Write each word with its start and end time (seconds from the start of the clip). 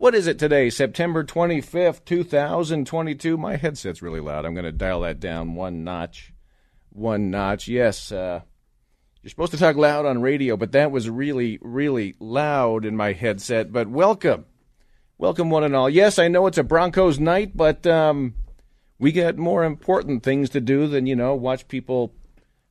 What 0.00 0.14
is 0.14 0.26
it 0.26 0.38
today? 0.38 0.70
September 0.70 1.24
25th, 1.24 2.06
2022. 2.06 3.36
My 3.36 3.56
headset's 3.56 4.00
really 4.00 4.18
loud. 4.20 4.46
I'm 4.46 4.54
going 4.54 4.64
to 4.64 4.72
dial 4.72 5.02
that 5.02 5.20
down 5.20 5.54
one 5.54 5.84
notch. 5.84 6.32
One 6.88 7.30
notch. 7.30 7.68
Yes, 7.68 8.10
uh, 8.10 8.40
you're 9.20 9.28
supposed 9.28 9.52
to 9.52 9.58
talk 9.58 9.76
loud 9.76 10.06
on 10.06 10.22
radio, 10.22 10.56
but 10.56 10.72
that 10.72 10.90
was 10.90 11.10
really, 11.10 11.58
really 11.60 12.14
loud 12.18 12.86
in 12.86 12.96
my 12.96 13.12
headset. 13.12 13.72
But 13.72 13.90
welcome. 13.90 14.46
Welcome, 15.18 15.50
one 15.50 15.64
and 15.64 15.76
all. 15.76 15.90
Yes, 15.90 16.18
I 16.18 16.28
know 16.28 16.46
it's 16.46 16.56
a 16.56 16.64
Broncos 16.64 17.20
night, 17.20 17.54
but 17.54 17.86
um, 17.86 18.36
we 18.98 19.12
got 19.12 19.36
more 19.36 19.64
important 19.64 20.22
things 20.22 20.48
to 20.48 20.62
do 20.62 20.86
than, 20.86 21.04
you 21.04 21.14
know, 21.14 21.34
watch 21.34 21.68
people 21.68 22.14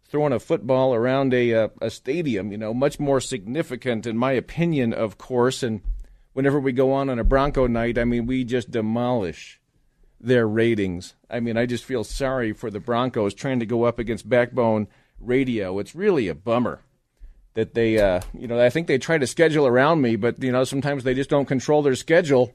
throwing 0.08 0.34
a 0.34 0.40
football 0.40 0.96
around 0.96 1.36
a, 1.36 1.52
a, 1.52 1.66
uh, 1.66 1.68
a 1.80 1.90
stadium, 1.92 2.52
you 2.52 2.58
know, 2.58 2.74
much 2.74 3.00
more 3.00 3.22
significant, 3.22 4.08
in 4.08 4.18
my 4.18 4.32
opinion, 4.32 4.94
of 4.94 5.20
course. 5.20 5.62
And 5.62 5.82
whenever 6.34 6.60
we 6.60 6.72
go 6.72 6.92
on 6.94 7.10
on 7.10 7.20
a 7.20 7.24
Bronco 7.24 7.68
night, 7.68 7.98
I 7.98 8.06
mean, 8.06 8.26
we 8.26 8.44
just 8.44 8.72
demolish 8.72 9.60
their 10.20 10.48
ratings. 10.48 11.16
I 11.30 11.40
mean, 11.40 11.58
I 11.58 11.66
just 11.66 11.86
feel 11.86 12.04
sorry 12.04 12.54
for 12.54 12.70
the 12.70 12.80
Broncos 12.80 13.34
trying 13.34 13.60
to 13.60 13.66
go 13.66 13.84
up 13.84 14.00
against 14.00 14.30
Backbone 14.30 14.88
Radio. 15.20 15.80
It's 15.80 15.96
really 15.96 16.28
a 16.28 16.36
bummer 16.36 16.82
that 17.54 17.74
they, 17.74 17.98
uh, 17.98 18.22
you 18.38 18.48
know, 18.48 18.60
I 18.60 18.70
think 18.70 18.88
they 18.88 18.98
try 18.98 19.18
to 19.18 19.28
schedule 19.28 19.66
around 19.66 20.02
me, 20.02 20.16
but, 20.16 20.42
you 20.44 20.52
know, 20.52 20.64
sometimes 20.64 21.04
they 21.04 21.14
just 21.14 21.30
don't 21.30 21.46
control 21.46 21.82
their 21.82 21.96
schedule. 21.96 22.54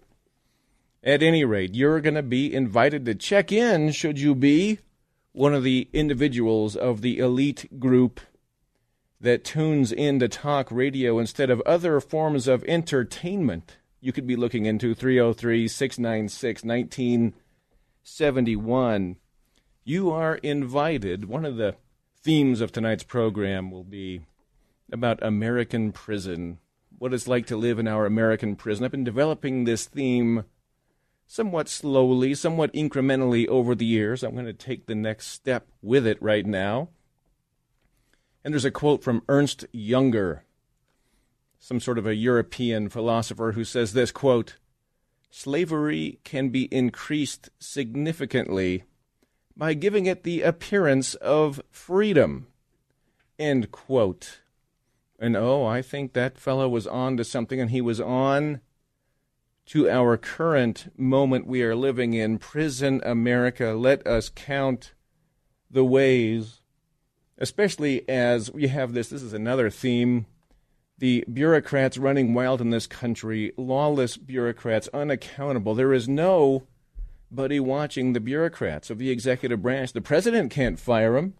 At 1.02 1.22
any 1.22 1.44
rate, 1.44 1.74
you're 1.74 2.00
going 2.00 2.14
to 2.14 2.22
be 2.22 2.54
invited 2.54 3.04
to 3.04 3.14
check 3.14 3.52
in 3.52 3.92
should 3.92 4.18
you 4.18 4.34
be 4.34 4.78
one 5.32 5.52
of 5.52 5.62
the 5.62 5.88
individuals 5.92 6.76
of 6.76 7.02
the 7.02 7.18
elite 7.18 7.78
group 7.78 8.20
that 9.24 9.42
tunes 9.42 9.90
in 9.90 10.20
to 10.20 10.28
talk 10.28 10.70
radio 10.70 11.18
instead 11.18 11.48
of 11.48 11.62
other 11.62 11.98
forms 11.98 12.46
of 12.46 12.62
entertainment, 12.64 13.78
you 14.00 14.12
could 14.12 14.26
be 14.26 14.36
looking 14.36 14.66
into 14.66 14.94
303 14.94 15.66
696 15.66 16.62
1971. 16.62 19.16
You 19.82 20.10
are 20.10 20.34
invited. 20.36 21.24
One 21.24 21.46
of 21.46 21.56
the 21.56 21.76
themes 22.22 22.60
of 22.60 22.70
tonight's 22.70 23.02
program 23.02 23.70
will 23.70 23.84
be 23.84 24.26
about 24.92 25.22
American 25.22 25.90
prison, 25.90 26.58
what 26.98 27.14
it's 27.14 27.26
like 27.26 27.46
to 27.46 27.56
live 27.56 27.78
in 27.78 27.88
our 27.88 28.04
American 28.04 28.56
prison. 28.56 28.84
I've 28.84 28.90
been 28.90 29.04
developing 29.04 29.64
this 29.64 29.86
theme 29.86 30.44
somewhat 31.26 31.70
slowly, 31.70 32.34
somewhat 32.34 32.74
incrementally 32.74 33.48
over 33.48 33.74
the 33.74 33.86
years. 33.86 34.22
I'm 34.22 34.34
going 34.34 34.44
to 34.44 34.52
take 34.52 34.86
the 34.86 34.94
next 34.94 35.28
step 35.28 35.68
with 35.80 36.06
it 36.06 36.20
right 36.20 36.44
now. 36.44 36.90
And 38.44 38.52
there's 38.52 38.66
a 38.66 38.70
quote 38.70 39.02
from 39.02 39.22
Ernst 39.28 39.64
Junger, 39.72 40.40
some 41.58 41.80
sort 41.80 41.96
of 41.96 42.06
a 42.06 42.14
European 42.14 42.90
philosopher, 42.90 43.52
who 43.52 43.64
says 43.64 43.92
this 43.94 44.12
quote, 44.12 44.56
Slavery 45.30 46.20
can 46.22 46.50
be 46.50 46.72
increased 46.72 47.48
significantly 47.58 48.84
by 49.56 49.74
giving 49.74 50.06
it 50.06 50.22
the 50.22 50.42
appearance 50.42 51.14
of 51.14 51.62
freedom. 51.70 52.48
End 53.38 53.72
quote. 53.72 54.40
And 55.18 55.36
oh, 55.36 55.64
I 55.64 55.80
think 55.80 56.12
that 56.12 56.38
fellow 56.38 56.68
was 56.68 56.86
on 56.86 57.16
to 57.16 57.24
something, 57.24 57.60
and 57.60 57.70
he 57.70 57.80
was 57.80 58.00
on 58.00 58.60
to 59.66 59.88
our 59.88 60.16
current 60.16 60.92
moment 60.98 61.46
we 61.46 61.62
are 61.62 61.74
living 61.74 62.12
in, 62.12 62.38
prison 62.38 63.00
America. 63.04 63.72
Let 63.72 64.06
us 64.06 64.28
count 64.28 64.92
the 65.70 65.84
ways 65.84 66.60
especially 67.38 68.08
as 68.08 68.50
we 68.50 68.68
have 68.68 68.92
this. 68.92 69.08
This 69.08 69.22
is 69.22 69.32
another 69.32 69.70
theme. 69.70 70.26
The 70.98 71.24
bureaucrats 71.32 71.98
running 71.98 72.34
wild 72.34 72.60
in 72.60 72.70
this 72.70 72.86
country, 72.86 73.52
lawless 73.56 74.16
bureaucrats, 74.16 74.88
unaccountable. 74.94 75.74
There 75.74 75.92
is 75.92 76.08
nobody 76.08 77.58
watching 77.58 78.12
the 78.12 78.20
bureaucrats 78.20 78.90
of 78.90 78.98
the 78.98 79.10
executive 79.10 79.62
branch. 79.62 79.92
The 79.92 80.00
president 80.00 80.52
can't 80.52 80.78
fire 80.78 81.14
them. 81.14 81.34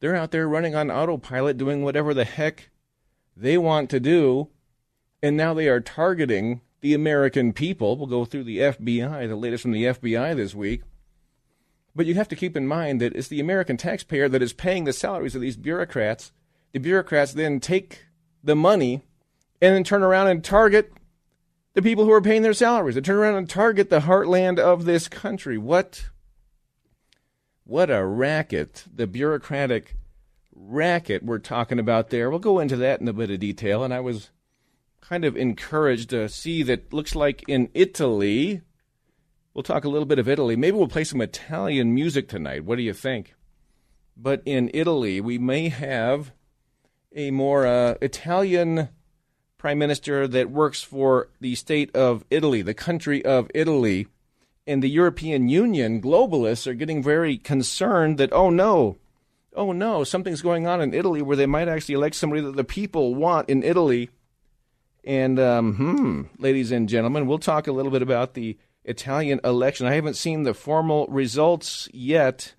They're 0.00 0.16
out 0.16 0.32
there 0.32 0.48
running 0.48 0.74
on 0.74 0.90
autopilot, 0.90 1.56
doing 1.56 1.84
whatever 1.84 2.12
the 2.12 2.24
heck 2.24 2.70
they 3.36 3.56
want 3.56 3.88
to 3.90 4.00
do. 4.00 4.48
And 5.22 5.36
now 5.36 5.54
they 5.54 5.68
are 5.68 5.80
targeting 5.80 6.60
the 6.80 6.92
American 6.92 7.52
people. 7.52 7.96
We'll 7.96 8.08
go 8.08 8.24
through 8.24 8.44
the 8.44 8.58
FBI, 8.58 9.28
the 9.28 9.36
latest 9.36 9.62
from 9.62 9.70
the 9.70 9.84
FBI 9.84 10.34
this 10.34 10.56
week. 10.56 10.82
But 11.94 12.06
you 12.06 12.14
have 12.14 12.28
to 12.28 12.36
keep 12.36 12.56
in 12.56 12.66
mind 12.66 13.00
that 13.00 13.14
it's 13.14 13.28
the 13.28 13.40
American 13.40 13.76
taxpayer 13.76 14.28
that 14.28 14.42
is 14.42 14.52
paying 14.52 14.84
the 14.84 14.92
salaries 14.92 15.34
of 15.34 15.40
these 15.40 15.56
bureaucrats. 15.56 16.32
The 16.72 16.80
bureaucrats 16.80 17.32
then 17.32 17.60
take 17.60 18.06
the 18.42 18.56
money 18.56 19.02
and 19.60 19.74
then 19.74 19.84
turn 19.84 20.02
around 20.02 20.28
and 20.28 20.42
target 20.42 20.92
the 21.74 21.82
people 21.82 22.04
who 22.04 22.12
are 22.12 22.22
paying 22.22 22.42
their 22.42 22.54
salaries. 22.54 22.94
They 22.94 23.00
turn 23.00 23.16
around 23.16 23.36
and 23.36 23.48
target 23.48 23.90
the 23.90 24.00
heartland 24.00 24.58
of 24.58 24.84
this 24.84 25.08
country. 25.08 25.58
What 25.58 26.08
what 27.64 27.90
a 27.90 28.04
racket, 28.04 28.84
the 28.92 29.06
bureaucratic 29.06 29.96
racket 30.54 31.22
we're 31.22 31.38
talking 31.38 31.78
about 31.78 32.10
there. 32.10 32.28
We'll 32.28 32.38
go 32.38 32.58
into 32.58 32.76
that 32.76 33.00
in 33.00 33.08
a 33.08 33.12
bit 33.12 33.30
of 33.30 33.40
detail. 33.40 33.84
And 33.84 33.94
I 33.94 34.00
was 34.00 34.30
kind 35.00 35.24
of 35.24 35.36
encouraged 35.36 36.10
to 36.10 36.28
see 36.28 36.62
that 36.64 36.92
looks 36.92 37.14
like 37.14 37.44
in 37.48 37.70
Italy, 37.74 38.62
We'll 39.54 39.62
talk 39.62 39.84
a 39.84 39.88
little 39.88 40.06
bit 40.06 40.18
of 40.18 40.28
Italy. 40.28 40.56
Maybe 40.56 40.76
we'll 40.76 40.88
play 40.88 41.04
some 41.04 41.20
Italian 41.20 41.94
music 41.94 42.26
tonight. 42.26 42.64
What 42.64 42.76
do 42.76 42.82
you 42.82 42.94
think? 42.94 43.34
But 44.16 44.42
in 44.46 44.70
Italy, 44.72 45.20
we 45.20 45.38
may 45.38 45.68
have 45.68 46.32
a 47.14 47.30
more 47.30 47.66
uh, 47.66 47.94
Italian 48.00 48.88
prime 49.58 49.78
minister 49.78 50.26
that 50.26 50.50
works 50.50 50.82
for 50.82 51.28
the 51.40 51.54
state 51.54 51.94
of 51.94 52.24
Italy, 52.30 52.62
the 52.62 52.74
country 52.74 53.24
of 53.24 53.50
Italy. 53.54 54.06
And 54.66 54.82
the 54.82 54.88
European 54.88 55.48
Union 55.48 56.00
globalists 56.00 56.66
are 56.66 56.74
getting 56.74 57.02
very 57.02 57.36
concerned 57.36 58.16
that, 58.18 58.32
oh 58.32 58.48
no, 58.48 58.96
oh 59.54 59.72
no, 59.72 60.02
something's 60.02 60.40
going 60.40 60.66
on 60.66 60.80
in 60.80 60.94
Italy 60.94 61.20
where 61.20 61.36
they 61.36 61.46
might 61.46 61.68
actually 61.68 61.96
elect 61.96 62.14
somebody 62.14 62.40
that 62.42 62.56
the 62.56 62.64
people 62.64 63.14
want 63.14 63.50
in 63.50 63.62
Italy. 63.62 64.08
And, 65.04 65.38
um, 65.38 65.74
hmm, 65.74 66.22
ladies 66.38 66.70
and 66.70 66.88
gentlemen, 66.88 67.26
we'll 67.26 67.38
talk 67.38 67.66
a 67.66 67.72
little 67.72 67.90
bit 67.90 68.02
about 68.02 68.34
the 68.34 68.56
Italian 68.84 69.40
election. 69.44 69.86
I 69.86 69.94
haven't 69.94 70.16
seen 70.16 70.42
the 70.42 70.54
formal 70.54 71.06
results 71.06 71.88
yet, 71.92 72.54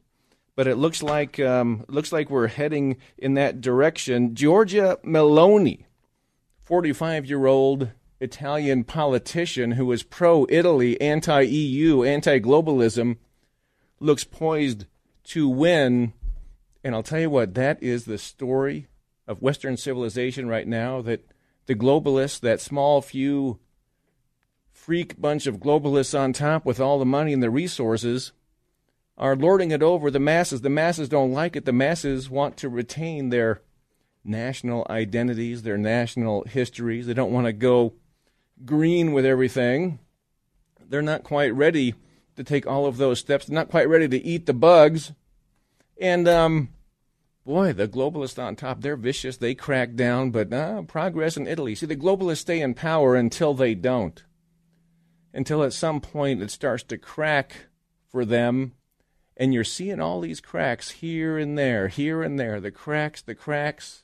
but 0.56 0.68
it 0.68 0.78
looks 0.78 1.04
like 1.04 1.40
um, 1.40 1.86
looks 1.88 2.12
like 2.12 2.30
we're 2.30 2.48
heading 2.48 2.98
in 3.18 3.34
that 3.34 3.62
direction. 3.62 4.34
Giorgia 4.36 4.98
Meloni, 5.04 5.86
45 6.62 7.26
year 7.26 7.46
old 7.46 7.90
Italian 8.20 8.84
politician 8.86 9.72
who 9.72 9.92
is 9.92 10.04
pro 10.04 10.46
Italy, 10.50 11.00
anti 11.02 11.42
EU, 11.42 12.04
anti 12.04 12.40
globalism, 12.40 13.18
looks 14.00 14.24
poised 14.24 14.86
to 15.26 15.50
win. 15.50 16.14
And 16.84 16.96
I'll 16.96 17.04
tell 17.04 17.20
you 17.20 17.30
what, 17.30 17.54
that 17.56 17.82
is 17.82 18.06
the 18.06 18.18
story 18.18 18.88
of 19.28 19.42
Western 19.42 19.78
civilization 19.78 20.48
right 20.48 20.68
now. 20.68 21.02
That 21.02 21.26
the 21.66 21.76
globalists, 21.76 22.40
that 22.42 22.62
small 22.62 23.02
few 23.02 23.60
freak 24.84 25.20
bunch 25.20 25.48
of 25.48 25.60
globalists 25.60 26.18
on 26.18 26.34
top 26.34 26.66
with 26.66 26.78
all 26.78 27.00
the 27.00 27.06
money 27.06 27.32
and 27.32 27.42
the 27.42 27.50
resources 27.50 28.34
are 29.18 29.34
lording 29.34 29.72
it 29.72 29.82
over 29.82 30.12
the 30.12 30.20
masses. 30.20 30.60
The 30.60 30.70
masses 30.70 31.08
don't 31.08 31.32
like 31.32 31.56
it. 31.56 31.64
The 31.64 31.72
masses 31.72 32.30
want 32.30 32.58
to 32.58 32.68
retain 32.68 33.30
their 33.30 33.62
national 34.26 34.86
identities, 34.90 35.62
their 35.64 35.78
national 35.78 36.44
histories. 36.44 37.08
They 37.08 37.14
don't 37.14 37.32
want 37.32 37.46
to 37.46 37.54
go 37.54 37.94
green 38.66 39.14
with 39.14 39.26
everything. 39.26 40.00
They're 40.86 41.02
not 41.02 41.24
quite 41.24 41.56
ready 41.56 41.96
to 42.36 42.44
take 42.44 42.68
all 42.68 42.86
of 42.86 42.98
those 42.98 43.20
steps. 43.20 43.46
They're 43.46 43.56
not 43.56 43.70
quite 43.70 43.88
ready 43.88 44.10
to 44.10 44.22
eat 44.22 44.48
the 44.48 44.54
bugs. 44.54 45.14
And 45.98 46.28
um, 46.28 46.70
boy, 47.46 47.72
the 47.72 47.88
globalists 47.88 48.42
on 48.42 48.58
top, 48.58 48.82
they're 48.82 48.98
vicious. 48.98 49.38
They 49.38 49.56
crack 49.56 49.96
down, 49.96 50.32
but 50.32 50.52
uh, 50.52 50.82
progress 50.82 51.38
in 51.38 51.48
Italy. 51.48 51.74
See, 51.74 51.86
the 51.86 51.96
globalists 51.96 52.40
stay 52.40 52.60
in 52.60 52.74
power 52.74 53.16
until 53.16 53.54
they 53.54 53.76
don't 53.76 54.22
until 55.34 55.64
at 55.64 55.74
some 55.74 56.00
point 56.00 56.42
it 56.42 56.52
starts 56.52 56.84
to 56.84 56.98
crack 56.98 57.68
for 58.10 58.26
them. 58.26 58.74
And 59.36 59.54
you're 59.54 59.64
seeing 59.64 60.00
all 60.00 60.22
these 60.22 60.40
cracks 60.40 60.92
here 60.92 61.38
and 61.38 61.58
there, 61.58 61.88
here 61.88 62.22
and 62.22 62.40
there, 62.40 62.60
the 62.60 62.72
cracks, 62.72 63.22
the 63.22 63.34
cracks. 63.34 64.04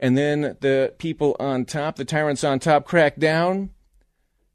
And 0.00 0.18
then 0.18 0.56
the 0.60 0.94
people 0.98 1.36
on 1.38 1.66
top, 1.66 1.96
the 1.96 2.04
tyrants 2.04 2.42
on 2.42 2.58
top, 2.58 2.84
crack 2.84 3.16
down. 3.16 3.70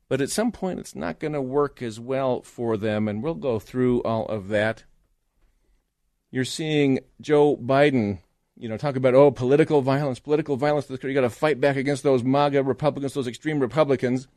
But 0.09 0.21
at 0.21 0.29
some 0.29 0.51
point, 0.51 0.79
it's 0.79 0.95
not 0.95 1.19
going 1.19 1.33
to 1.33 1.41
work 1.41 1.81
as 1.81 1.99
well 1.99 2.41
for 2.41 2.77
them, 2.77 3.07
and 3.07 3.23
we'll 3.23 3.33
go 3.35 3.57
through 3.57 4.03
all 4.03 4.25
of 4.25 4.49
that. 4.49 4.83
You're 6.29 6.45
seeing 6.45 6.99
Joe 7.21 7.55
Biden, 7.55 8.19
you 8.57 8.67
know, 8.69 8.77
talk 8.77 8.95
about, 8.97 9.15
oh, 9.15 9.31
political 9.31 9.81
violence, 9.81 10.19
political 10.19 10.57
violence. 10.57 10.89
You 10.89 11.13
got 11.13 11.21
to 11.21 11.29
fight 11.29 11.59
back 11.59 11.75
against 11.75 12.03
those 12.03 12.23
MAGA 12.23 12.63
Republicans, 12.63 13.13
those 13.13 13.27
extreme 13.27 13.59
Republicans. 13.59 14.27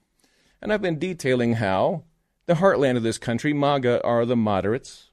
And 0.61 0.73
I've 0.73 0.83
been 0.83 0.99
detailing 0.99 1.55
how 1.55 2.05
the 2.47 2.55
heartland 2.55 2.97
of 2.97 3.03
this 3.03 3.19
country, 3.19 3.53
MAGA, 3.53 4.03
are 4.05 4.25
the 4.25 4.37
moderates, 4.37 5.11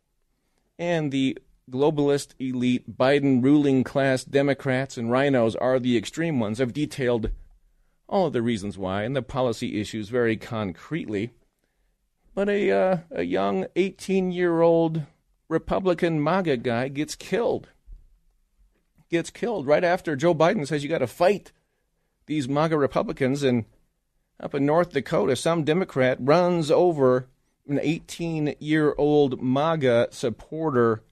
and 0.80 1.12
the 1.12 1.38
globalist 1.70 2.34
elite 2.40 2.98
Biden 2.98 3.44
ruling 3.44 3.84
class 3.84 4.24
Democrats 4.24 4.98
and 4.98 5.10
RINOs 5.10 5.56
are 5.60 5.80
the 5.80 5.98
extreme 5.98 6.40
ones. 6.40 6.62
I've 6.62 6.74
detailed 6.74 7.32
all 8.08 8.28
of 8.28 8.34
the 8.34 8.42
reasons 8.42 8.78
why 8.78 9.04
and 9.04 9.16
the 9.16 9.22
policy 9.22 9.80
issues 9.80 10.10
very 10.10 10.38
concretely. 10.38 11.32
But 12.34 12.50
a, 12.50 12.72
uh, 12.72 12.98
a 13.12 13.24
young 13.24 13.66
18 13.76 14.32
year 14.32 14.62
old 14.62 15.04
Republican 15.48 16.24
MAGA 16.24 16.58
guy 16.58 16.88
gets 16.90 17.16
killed. 17.16 17.70
Gets 19.10 19.30
killed 19.30 19.68
right 19.68 19.84
after 19.84 20.16
Joe 20.16 20.36
Biden 20.36 20.68
says 20.68 20.84
you 20.84 20.90
got 20.90 21.00
to 21.00 21.08
fight 21.08 21.52
these 22.26 22.48
MAGA 22.48 22.78
Republicans. 22.78 23.44
And 23.44 23.66
up 24.40 24.54
in 24.54 24.66
North 24.66 24.92
Dakota, 24.92 25.36
some 25.36 25.64
Democrat 25.64 26.18
runs 26.20 26.70
over 26.70 27.28
an 27.68 27.80
18 27.82 28.56
year 28.60 28.94
old 28.98 29.42
MAGA 29.42 30.10
supporter, 30.12 31.04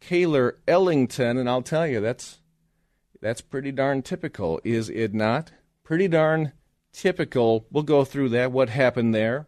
Cayler 0.00 0.58
Ellingson. 0.66 1.38
And 1.38 1.48
I'll 1.48 1.62
tell 1.62 1.86
you, 1.86 2.00
that's, 2.00 2.40
that's 3.20 3.40
pretty 3.40 3.72
darn 3.72 4.02
typical, 4.02 4.60
is 4.64 4.88
it 4.90 5.14
not? 5.14 5.52
pretty 5.84 6.08
darn 6.08 6.52
typical. 6.92 7.66
We'll 7.70 7.84
go 7.84 8.04
through 8.04 8.30
that. 8.30 8.50
What 8.50 8.70
happened 8.70 9.14
there? 9.14 9.46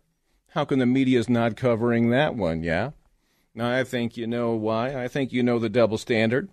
How 0.50 0.64
come 0.64 0.78
the 0.78 0.86
media's 0.86 1.28
not 1.28 1.56
covering 1.56 2.10
that 2.10 2.36
one? 2.36 2.62
Yeah. 2.62 2.90
Now, 3.54 3.74
I 3.74 3.84
think 3.84 4.16
you 4.16 4.26
know 4.26 4.52
why. 4.52 5.02
I 5.02 5.08
think 5.08 5.32
you 5.32 5.42
know 5.42 5.58
the 5.58 5.70
double 5.70 5.98
standard. 5.98 6.50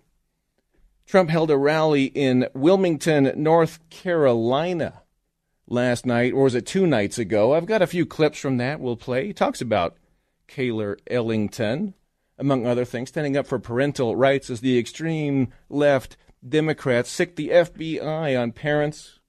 Trump 1.06 1.28
held 1.28 1.50
a 1.50 1.56
rally 1.56 2.06
in 2.06 2.48
Wilmington, 2.54 3.32
North 3.36 3.78
Carolina 3.90 5.02
last 5.66 6.04
night, 6.06 6.32
or 6.32 6.44
was 6.44 6.54
it 6.54 6.66
two 6.66 6.86
nights 6.86 7.18
ago? 7.18 7.54
I've 7.54 7.66
got 7.66 7.82
a 7.82 7.86
few 7.86 8.06
clips 8.06 8.38
from 8.38 8.58
that 8.58 8.80
we'll 8.80 8.96
play. 8.96 9.26
He 9.26 9.32
talks 9.32 9.60
about 9.60 9.96
Cayler 10.46 10.98
Ellingson, 11.10 11.94
among 12.38 12.66
other 12.66 12.84
things, 12.84 13.08
standing 13.10 13.36
up 13.36 13.46
for 13.46 13.58
parental 13.58 14.16
rights 14.16 14.50
as 14.50 14.60
the 14.60 14.78
extreme 14.78 15.52
left 15.68 16.16
Democrats 16.46 17.10
sick 17.10 17.36
the 17.36 17.48
FBI 17.48 18.40
on 18.40 18.52
parents 18.52 19.20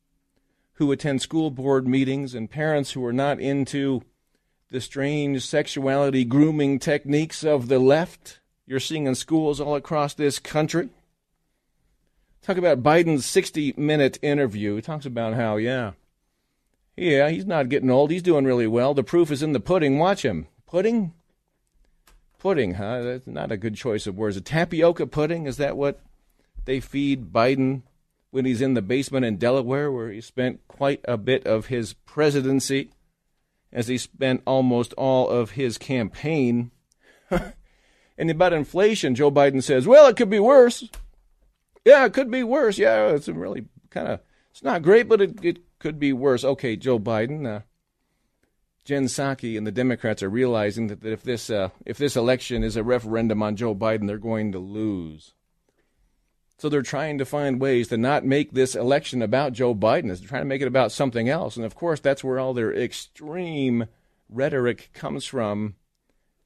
who 0.73 0.91
attend 0.91 1.21
school 1.21 1.49
board 1.49 1.87
meetings 1.87 2.35
and 2.35 2.51
parents 2.51 2.91
who 2.91 3.05
are 3.05 3.13
not 3.13 3.39
into 3.39 4.01
the 4.71 4.81
strange 4.81 5.45
sexuality 5.45 6.25
grooming 6.25 6.79
techniques 6.79 7.43
of 7.45 7.69
the 7.69 7.79
left 7.79 8.39
you're 8.65 8.79
seeing 8.79 9.05
in 9.05 9.15
schools 9.15 9.61
all 9.61 9.75
across 9.75 10.13
this 10.13 10.39
country. 10.39 10.89
Talk 12.41 12.57
about 12.57 12.83
Biden's 12.83 13.25
60 13.25 13.73
minute 13.77 14.19
interview. 14.21 14.75
He 14.75 14.81
talks 14.81 15.05
about 15.05 15.33
how, 15.33 15.57
yeah, 15.57 15.91
yeah, 16.97 17.29
he's 17.29 17.45
not 17.45 17.69
getting 17.69 17.89
old. 17.89 18.11
He's 18.11 18.23
doing 18.23 18.45
really 18.45 18.67
well. 18.67 18.93
The 18.93 19.03
proof 19.03 19.31
is 19.31 19.43
in 19.43 19.53
the 19.53 19.59
pudding. 19.59 19.99
Watch 19.99 20.23
him. 20.23 20.47
Pudding? 20.65 21.13
Pudding, 22.39 22.75
huh? 22.75 23.01
That's 23.01 23.27
not 23.27 23.51
a 23.51 23.57
good 23.57 23.75
choice 23.75 24.07
of 24.07 24.15
words. 24.15 24.37
A 24.37 24.41
tapioca 24.41 25.07
pudding? 25.07 25.45
Is 25.45 25.57
that 25.57 25.75
what 25.75 26.01
they 26.65 26.79
feed 26.79 27.33
Biden 27.33 27.83
when 28.31 28.45
he's 28.45 28.61
in 28.61 28.73
the 28.73 28.81
basement 28.81 29.25
in 29.25 29.37
Delaware, 29.37 29.91
where 29.91 30.11
he 30.11 30.21
spent 30.21 30.59
quite 30.67 31.01
a 31.05 31.17
bit 31.17 31.45
of 31.45 31.67
his 31.67 31.93
presidency, 31.93 32.91
as 33.71 33.87
he 33.87 33.97
spent 33.97 34.41
almost 34.45 34.93
all 34.93 35.29
of 35.29 35.51
his 35.51 35.77
campaign. 35.77 36.71
and 37.29 38.29
about 38.29 38.53
inflation, 38.53 39.15
Joe 39.15 39.31
Biden 39.31 39.63
says, 39.63 39.87
well, 39.87 40.07
it 40.07 40.17
could 40.17 40.29
be 40.29 40.39
worse. 40.39 40.89
Yeah, 41.85 42.05
it 42.05 42.13
could 42.13 42.31
be 42.31 42.43
worse. 42.43 42.77
Yeah, 42.77 43.09
it's 43.09 43.27
really 43.27 43.67
kind 43.89 44.07
of, 44.07 44.19
it's 44.51 44.63
not 44.63 44.81
great, 44.81 45.07
but 45.07 45.21
it, 45.21 45.43
it 45.43 45.59
could 45.85 45.99
be 45.99 46.11
worse. 46.11 46.43
Okay, 46.43 46.75
Joe 46.75 46.97
Biden. 46.97 47.45
Uh, 47.45 47.59
Jen 48.85 49.05
Psaki 49.05 49.55
and 49.55 49.67
the 49.67 49.71
Democrats 49.71 50.23
are 50.23 50.29
realizing 50.29 50.87
that, 50.87 51.01
that 51.01 51.11
if 51.11 51.21
this 51.21 51.47
uh, 51.51 51.69
if 51.85 51.99
this 51.99 52.15
election 52.15 52.63
is 52.63 52.75
a 52.75 52.81
referendum 52.81 53.43
on 53.43 53.55
Joe 53.55 53.75
Biden, 53.75 54.07
they're 54.07 54.17
going 54.17 54.51
to 54.53 54.57
lose. 54.57 55.35
So 56.57 56.69
they're 56.69 56.81
trying 56.81 57.19
to 57.19 57.25
find 57.25 57.61
ways 57.61 57.89
to 57.89 57.97
not 57.97 58.25
make 58.25 58.53
this 58.53 58.73
election 58.73 59.21
about 59.21 59.53
Joe 59.53 59.75
Biden. 59.75 60.07
They're 60.07 60.27
trying 60.27 60.41
to 60.41 60.47
make 60.47 60.63
it 60.63 60.67
about 60.67 60.91
something 60.91 61.29
else. 61.29 61.55
And 61.55 61.63
of 61.63 61.75
course, 61.75 61.99
that's 61.99 62.23
where 62.23 62.39
all 62.39 62.55
their 62.55 62.73
extreme 62.73 63.85
rhetoric 64.27 64.89
comes 64.93 65.25
from, 65.25 65.75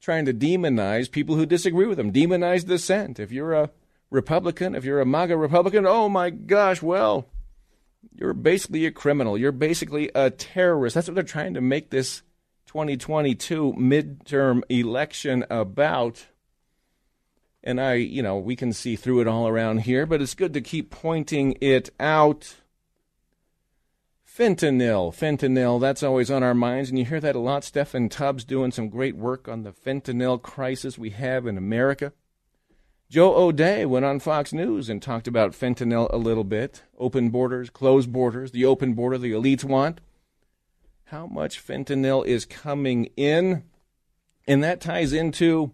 trying 0.02 0.26
to 0.26 0.34
demonize 0.34 1.10
people 1.10 1.36
who 1.36 1.46
disagree 1.46 1.86
with 1.86 1.96
them, 1.96 2.12
demonize 2.12 2.66
dissent. 2.66 3.18
If 3.18 3.32
you're 3.32 3.54
a 3.54 3.70
Republican, 4.10 4.74
if 4.74 4.84
you're 4.84 5.00
a 5.00 5.06
MAGA 5.06 5.38
Republican, 5.38 5.86
oh 5.86 6.10
my 6.10 6.28
gosh, 6.28 6.82
well, 6.82 7.26
you're 8.14 8.34
basically 8.34 8.86
a 8.86 8.90
criminal. 8.90 9.38
You're 9.38 9.52
basically 9.52 10.10
a 10.14 10.30
terrorist. 10.30 10.94
That's 10.94 11.08
what 11.08 11.14
they're 11.14 11.24
trying 11.24 11.54
to 11.54 11.60
make 11.60 11.90
this 11.90 12.22
2022 12.66 13.74
midterm 13.78 14.62
election 14.68 15.44
about. 15.50 16.26
And 17.62 17.80
I, 17.80 17.94
you 17.94 18.22
know, 18.22 18.38
we 18.38 18.56
can 18.56 18.72
see 18.72 18.96
through 18.96 19.20
it 19.20 19.28
all 19.28 19.48
around 19.48 19.78
here, 19.78 20.06
but 20.06 20.22
it's 20.22 20.34
good 20.34 20.54
to 20.54 20.60
keep 20.60 20.90
pointing 20.90 21.56
it 21.60 21.90
out. 21.98 22.56
Fentanyl, 24.26 25.12
fentanyl, 25.12 25.80
that's 25.80 26.02
always 26.02 26.30
on 26.30 26.42
our 26.42 26.54
minds, 26.54 26.88
and 26.88 26.98
you 26.98 27.04
hear 27.04 27.20
that 27.20 27.34
a 27.34 27.40
lot. 27.40 27.64
Stephen 27.64 28.08
Tubbs 28.08 28.44
doing 28.44 28.70
some 28.70 28.88
great 28.88 29.16
work 29.16 29.48
on 29.48 29.64
the 29.64 29.72
fentanyl 29.72 30.40
crisis 30.40 30.96
we 30.96 31.10
have 31.10 31.46
in 31.46 31.58
America. 31.58 32.12
Joe 33.10 33.34
O'Dea 33.34 33.86
went 33.86 34.04
on 34.04 34.20
Fox 34.20 34.52
News 34.52 34.88
and 34.88 35.02
talked 35.02 35.26
about 35.26 35.50
fentanyl 35.50 36.08
a 36.12 36.16
little 36.16 36.44
bit. 36.44 36.84
Open 36.96 37.30
borders, 37.30 37.68
closed 37.68 38.12
borders, 38.12 38.52
the 38.52 38.64
open 38.64 38.94
border 38.94 39.18
the 39.18 39.32
elites 39.32 39.64
want. 39.64 40.00
How 41.06 41.26
much 41.26 41.60
fentanyl 41.60 42.24
is 42.24 42.44
coming 42.44 43.06
in? 43.16 43.64
And 44.46 44.62
that 44.62 44.80
ties 44.80 45.12
into 45.12 45.72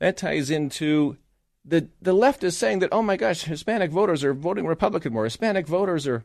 that 0.00 0.16
ties 0.16 0.50
into 0.50 1.16
the 1.64 1.90
the 2.02 2.12
left 2.12 2.42
is 2.42 2.56
saying 2.56 2.80
that 2.80 2.88
oh 2.90 3.02
my 3.02 3.16
gosh, 3.16 3.42
Hispanic 3.42 3.92
voters 3.92 4.24
are 4.24 4.34
voting 4.34 4.66
Republican 4.66 5.12
more. 5.12 5.24
Hispanic 5.24 5.68
voters 5.68 6.08
are 6.08 6.24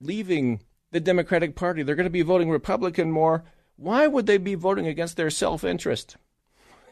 leaving 0.00 0.62
the 0.90 1.00
Democratic 1.00 1.54
Party. 1.54 1.82
They're 1.82 1.96
going 1.96 2.04
to 2.04 2.10
be 2.10 2.22
voting 2.22 2.48
Republican 2.48 3.10
more. 3.10 3.44
Why 3.76 4.06
would 4.06 4.24
they 4.24 4.38
be 4.38 4.54
voting 4.54 4.86
against 4.86 5.18
their 5.18 5.30
self-interest? 5.30 6.16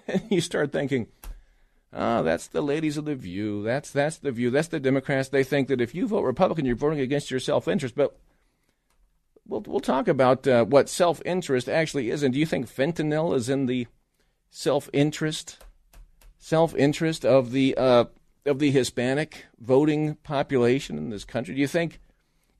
And 0.07 0.23
you 0.29 0.41
start 0.41 0.73
thinking, 0.73 1.07
oh, 1.93 2.23
that's 2.23 2.49
the 2.49 2.63
ladies 2.63 2.97
of 2.97 3.05
the 3.05 3.15
view. 3.15 3.63
That's 3.63 3.91
that's 3.91 4.19
the 4.19 4.33
view. 4.33 4.51
That's 4.51 4.69
the 4.69 4.81
Democrats. 4.81 5.29
They 5.29 5.45
think 5.45 5.69
that 5.69 5.81
if 5.81 5.95
you 5.95 6.07
vote 6.07 6.23
Republican, 6.23 6.65
you're 6.65 6.77
voting 6.77 7.01
against 7.01 7.31
your 7.31 7.41
self-interest. 7.41 7.95
But 7.95 8.17
we'll 9.47 9.63
we'll 9.67 9.81
talk 9.81 10.09
about 10.09 10.47
uh, 10.47 10.65
what 10.65 10.89
self-interest 10.89 11.69
actually 11.69 12.11
is. 12.11 12.23
And 12.23 12.33
do 12.33 12.41
you 12.41 12.47
think 12.47 12.69
fentanyl 12.69 13.35
is 13.35 13.49
in 13.49 13.67
the 13.67 13.87
self-interest 14.51 15.59
self 16.39 16.75
interest 16.75 17.25
of 17.25 17.53
the 17.53 17.77
uh, 17.77 18.05
of 18.47 18.59
the 18.59 18.71
Hispanic 18.71 19.47
voting 19.59 20.17
population 20.17 20.99
in 20.99 21.11
this 21.11 21.25
country? 21.25 21.55
Do 21.55 21.61
you 21.61 21.69
think 21.69 22.01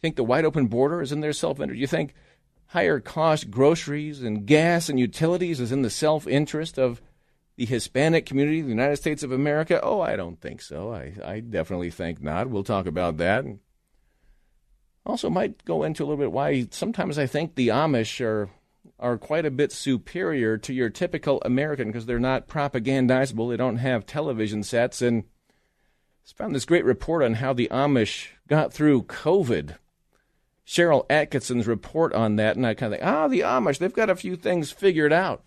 think 0.01 0.17
the 0.17 0.25
wide 0.25 0.45
open 0.45 0.67
border 0.67 1.03
is 1.03 1.13
in 1.13 1.21
their 1.21 1.33
self 1.33 1.61
interest? 1.61 1.77
Do 1.77 1.81
you 1.81 1.87
think 1.87 2.15
higher 2.67 3.01
cost 3.01 3.51
groceries 3.51 4.23
and 4.23 4.47
gas 4.47 4.89
and 4.89 5.01
utilities 5.01 5.61
is 5.61 5.73
in 5.73 5.83
the 5.83 5.91
self 5.91 6.27
interest 6.27 6.79
of 6.79 7.03
the 7.61 7.67
Hispanic 7.67 8.25
community, 8.25 8.63
the 8.63 8.71
United 8.71 8.97
States 8.97 9.23
of 9.23 9.33
America? 9.33 9.79
Oh, 9.83 10.01
I 10.01 10.17
don't 10.17 10.41
think 10.41 10.63
so. 10.63 10.95
I, 10.95 11.13
I 11.23 11.41
definitely 11.41 11.91
think 11.91 12.23
not. 12.23 12.49
We'll 12.49 12.65
talk 12.65 12.87
about 12.87 13.19
that. 13.19 13.45
Also, 15.05 15.29
might 15.29 15.63
go 15.67 15.83
into 15.83 16.03
a 16.03 16.07
little 16.07 16.17
bit 16.17 16.33
why 16.33 16.69
sometimes 16.71 17.19
I 17.19 17.27
think 17.27 17.55
the 17.55 17.69
Amish 17.69 18.25
are 18.25 18.49
are 18.99 19.19
quite 19.19 19.45
a 19.45 19.51
bit 19.51 19.73
superior 19.73 20.57
to 20.57 20.73
your 20.73 20.89
typical 20.89 21.43
American 21.45 21.89
because 21.89 22.07
they're 22.07 22.19
not 22.19 22.49
propagandizable. 22.49 23.51
They 23.51 23.59
don't 23.59 23.77
have 23.77 24.07
television 24.07 24.63
sets. 24.63 25.03
And 25.03 25.25
I 26.25 26.33
found 26.35 26.55
this 26.55 26.65
great 26.65 26.87
report 26.87 27.23
on 27.23 27.35
how 27.35 27.53
the 27.53 27.69
Amish 27.71 28.29
got 28.49 28.73
through 28.73 29.03
COVID. 29.03 29.77
Sharyl 30.67 31.07
Attkisson's 31.09 31.67
report 31.67 32.15
on 32.15 32.37
that, 32.37 32.57
and 32.57 32.67
I 32.67 32.73
kind 32.73 32.95
of 32.95 33.01
think, 33.01 33.11
ah, 33.11 33.29
the 33.29 33.41
Amish, 33.41 33.77
they've 33.77 33.93
got 33.93 34.09
a 34.09 34.17
few 34.17 34.35
things 34.37 34.71
figured 34.71 35.13
out. 35.13 35.45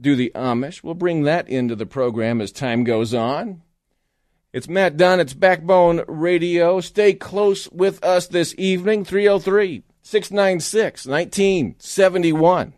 Do 0.00 0.16
the 0.16 0.32
Amish? 0.34 0.82
We'll 0.82 0.94
bring 0.94 1.24
that 1.24 1.48
into 1.48 1.76
the 1.76 1.84
program 1.84 2.40
as 2.40 2.52
time 2.52 2.84
goes 2.84 3.12
on. 3.12 3.60
It's 4.50 4.68
Matt 4.68 4.96
Dunn. 4.96 5.20
It's 5.20 5.34
Backbone 5.34 6.02
Radio. 6.08 6.80
Stay 6.80 7.12
close 7.12 7.70
with 7.70 8.02
us 8.02 8.26
this 8.26 8.54
evening, 8.56 9.04
303 9.04 9.82
696 10.02 11.06
1971. 11.06 12.72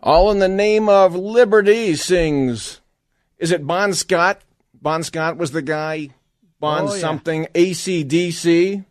All 0.00 0.30
in 0.30 0.38
the 0.38 0.48
name 0.48 0.88
of 0.88 1.16
liberty 1.16 1.96
sings. 1.96 2.80
Is 3.38 3.50
it 3.50 3.66
Bon 3.66 3.92
Scott? 3.92 4.42
Bon 4.80 5.02
Scott 5.02 5.36
was 5.36 5.50
the 5.50 5.62
guy. 5.62 6.10
Bon 6.60 6.88
oh, 6.88 6.94
yeah. 6.94 7.00
something. 7.00 7.46
ACDC. 7.54 8.84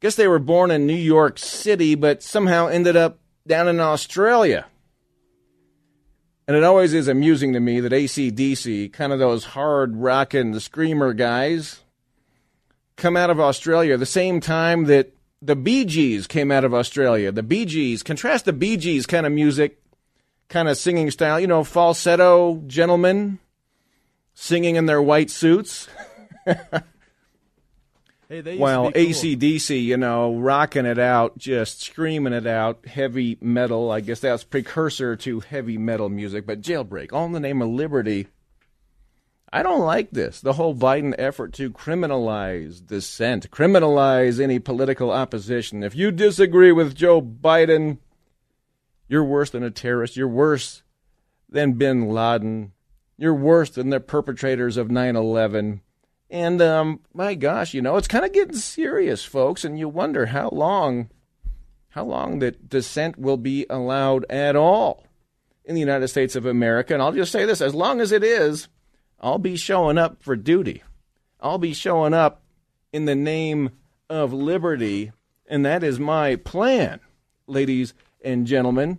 Guess 0.00 0.16
they 0.16 0.28
were 0.28 0.38
born 0.38 0.70
in 0.70 0.86
New 0.86 0.94
York 0.94 1.38
City, 1.38 1.94
but 1.94 2.22
somehow 2.22 2.66
ended 2.66 2.96
up 2.96 3.18
down 3.46 3.68
in 3.68 3.78
Australia. 3.78 4.66
And 6.48 6.56
it 6.56 6.62
always 6.62 6.94
is 6.94 7.08
amusing 7.08 7.52
to 7.54 7.60
me 7.60 7.80
that 7.80 7.92
ACDC, 7.92 8.92
kind 8.92 9.12
of 9.12 9.18
those 9.18 9.44
hard 9.44 9.96
rockin' 9.96 10.58
screamer 10.60 11.12
guys, 11.12 11.80
come 12.96 13.16
out 13.16 13.30
of 13.30 13.40
Australia 13.40 13.96
the 13.96 14.06
same 14.06 14.40
time 14.40 14.84
that 14.84 15.12
the 15.42 15.56
Bee 15.56 15.84
Gees 15.84 16.26
came 16.26 16.52
out 16.52 16.64
of 16.64 16.72
Australia. 16.72 17.32
The 17.32 17.42
Bee 17.42 17.64
Gees, 17.64 18.02
contrast 18.02 18.44
the 18.44 18.52
Bee 18.52 18.76
Gees 18.76 19.06
kind 19.06 19.26
of 19.26 19.32
music, 19.32 19.80
kind 20.48 20.68
of 20.68 20.76
singing 20.76 21.10
style, 21.10 21.40
you 21.40 21.46
know, 21.46 21.64
falsetto 21.64 22.62
gentlemen 22.66 23.38
singing 24.34 24.76
in 24.76 24.86
their 24.86 25.02
white 25.02 25.30
suits. 25.30 25.88
Hey, 28.28 28.56
While 28.56 28.90
cool. 28.90 29.02
ACDC, 29.02 29.84
you 29.84 29.96
know, 29.96 30.36
rocking 30.36 30.84
it 30.84 30.98
out, 30.98 31.38
just 31.38 31.80
screaming 31.80 32.32
it 32.32 32.46
out, 32.46 32.84
heavy 32.84 33.38
metal. 33.40 33.92
I 33.92 34.00
guess 34.00 34.18
that's 34.18 34.42
precursor 34.42 35.14
to 35.16 35.40
heavy 35.40 35.78
metal 35.78 36.08
music, 36.08 36.44
but 36.44 36.60
jailbreak, 36.60 37.12
all 37.12 37.26
in 37.26 37.32
the 37.32 37.40
name 37.40 37.62
of 37.62 37.68
liberty. 37.68 38.26
I 39.52 39.62
don't 39.62 39.84
like 39.84 40.10
this. 40.10 40.40
The 40.40 40.54
whole 40.54 40.74
Biden 40.74 41.14
effort 41.18 41.52
to 41.54 41.70
criminalize 41.70 42.84
dissent, 42.84 43.50
criminalize 43.52 44.40
any 44.40 44.58
political 44.58 45.12
opposition. 45.12 45.84
If 45.84 45.94
you 45.94 46.10
disagree 46.10 46.72
with 46.72 46.96
Joe 46.96 47.22
Biden, 47.22 47.98
you're 49.08 49.24
worse 49.24 49.50
than 49.50 49.62
a 49.62 49.70
terrorist. 49.70 50.16
You're 50.16 50.26
worse 50.26 50.82
than 51.48 51.74
bin 51.74 52.08
Laden. 52.08 52.72
You're 53.16 53.34
worse 53.34 53.70
than 53.70 53.90
the 53.90 54.00
perpetrators 54.00 54.76
of 54.76 54.90
9 54.90 55.14
11. 55.14 55.80
And 56.28 56.60
um, 56.60 57.00
my 57.14 57.34
gosh, 57.34 57.72
you 57.72 57.82
know, 57.82 57.96
it's 57.96 58.08
kind 58.08 58.24
of 58.24 58.32
getting 58.32 58.56
serious, 58.56 59.24
folks, 59.24 59.64
and 59.64 59.78
you 59.78 59.88
wonder 59.88 60.26
how 60.26 60.48
long, 60.50 61.08
how 61.90 62.04
long 62.04 62.40
that 62.40 62.68
dissent 62.68 63.18
will 63.18 63.36
be 63.36 63.64
allowed 63.70 64.24
at 64.28 64.56
all 64.56 65.04
in 65.64 65.74
the 65.74 65.80
United 65.80 66.08
States 66.08 66.34
of 66.34 66.44
America. 66.44 66.94
And 66.94 67.02
I'll 67.02 67.12
just 67.12 67.32
say 67.32 67.44
this: 67.44 67.60
as 67.60 67.74
long 67.74 68.00
as 68.00 68.10
it 68.10 68.24
is, 68.24 68.68
I'll 69.20 69.38
be 69.38 69.56
showing 69.56 69.98
up 69.98 70.22
for 70.22 70.34
duty. 70.34 70.82
I'll 71.40 71.58
be 71.58 71.74
showing 71.74 72.14
up 72.14 72.42
in 72.92 73.04
the 73.04 73.14
name 73.14 73.70
of 74.10 74.32
liberty, 74.32 75.12
and 75.46 75.64
that 75.64 75.84
is 75.84 76.00
my 76.00 76.36
plan, 76.36 77.00
ladies 77.46 77.94
and 78.24 78.46
gentlemen. 78.46 78.98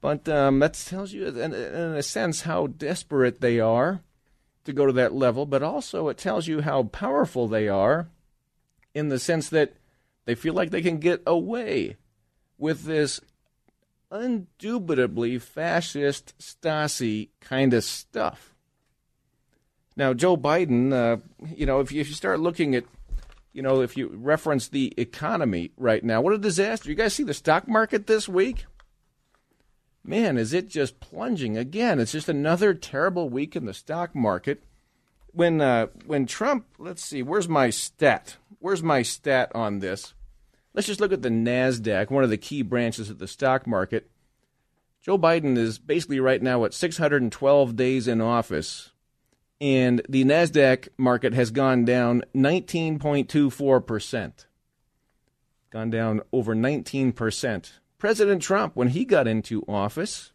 But 0.00 0.28
um, 0.28 0.58
that 0.60 0.74
tells 0.74 1.12
you, 1.12 1.26
in, 1.26 1.52
in 1.52 1.54
a 1.54 2.02
sense, 2.02 2.42
how 2.42 2.66
desperate 2.66 3.40
they 3.40 3.60
are 3.60 4.00
to 4.64 4.72
go 4.72 4.86
to 4.86 4.92
that 4.92 5.12
level, 5.12 5.46
but 5.46 5.62
also 5.62 6.08
it 6.08 6.18
tells 6.18 6.46
you 6.46 6.60
how 6.60 6.84
powerful 6.84 7.48
they 7.48 7.68
are 7.68 8.08
in 8.94 9.08
the 9.08 9.18
sense 9.18 9.48
that 9.48 9.74
they 10.24 10.34
feel 10.34 10.54
like 10.54 10.70
they 10.70 10.82
can 10.82 10.98
get 10.98 11.22
away 11.26 11.96
with 12.58 12.84
this 12.84 13.20
undubitably 14.10 15.38
fascist 15.38 16.38
Stasi 16.38 17.30
kind 17.40 17.74
of 17.74 17.82
stuff. 17.82 18.54
Now, 19.96 20.14
Joe 20.14 20.36
Biden, 20.36 20.92
uh, 20.92 21.18
you 21.54 21.66
know, 21.66 21.80
if 21.80 21.92
you, 21.92 22.00
if 22.00 22.08
you 22.08 22.14
start 22.14 22.40
looking 22.40 22.74
at, 22.74 22.84
you 23.52 23.62
know, 23.62 23.82
if 23.82 23.96
you 23.96 24.10
reference 24.14 24.68
the 24.68 24.94
economy 24.96 25.72
right 25.76 26.02
now, 26.02 26.20
what 26.20 26.32
a 26.32 26.38
disaster. 26.38 26.88
You 26.88 26.94
guys 26.94 27.14
see 27.14 27.24
the 27.24 27.34
stock 27.34 27.68
market 27.68 28.06
this 28.06 28.28
week? 28.28 28.64
Man, 30.04 30.36
is 30.36 30.52
it 30.52 30.68
just 30.68 30.98
plunging 30.98 31.56
again? 31.56 32.00
It's 32.00 32.12
just 32.12 32.28
another 32.28 32.74
terrible 32.74 33.28
week 33.28 33.54
in 33.54 33.66
the 33.66 33.74
stock 33.74 34.14
market. 34.14 34.64
When 35.32 35.60
uh, 35.60 35.86
when 36.06 36.26
Trump, 36.26 36.66
let's 36.78 37.04
see, 37.04 37.22
where's 37.22 37.48
my 37.48 37.70
stat? 37.70 38.36
Where's 38.58 38.82
my 38.82 39.02
stat 39.02 39.52
on 39.54 39.78
this? 39.78 40.14
Let's 40.74 40.88
just 40.88 41.00
look 41.00 41.12
at 41.12 41.22
the 41.22 41.28
Nasdaq, 41.28 42.10
one 42.10 42.24
of 42.24 42.30
the 42.30 42.36
key 42.36 42.62
branches 42.62 43.10
of 43.10 43.18
the 43.18 43.28
stock 43.28 43.66
market. 43.66 44.10
Joe 45.02 45.18
Biden 45.18 45.56
is 45.56 45.78
basically 45.78 46.20
right 46.20 46.42
now 46.42 46.64
at 46.64 46.74
612 46.74 47.76
days 47.76 48.08
in 48.08 48.20
office, 48.20 48.90
and 49.60 50.02
the 50.08 50.24
Nasdaq 50.24 50.88
market 50.96 51.34
has 51.34 51.50
gone 51.50 51.84
down 51.84 52.22
19.24 52.34 53.86
percent, 53.86 54.46
gone 55.70 55.90
down 55.90 56.22
over 56.32 56.54
19 56.54 57.12
percent. 57.12 57.78
President 58.02 58.42
Trump, 58.42 58.74
when 58.74 58.88
he 58.88 59.04
got 59.04 59.28
into 59.28 59.62
office, 59.68 60.32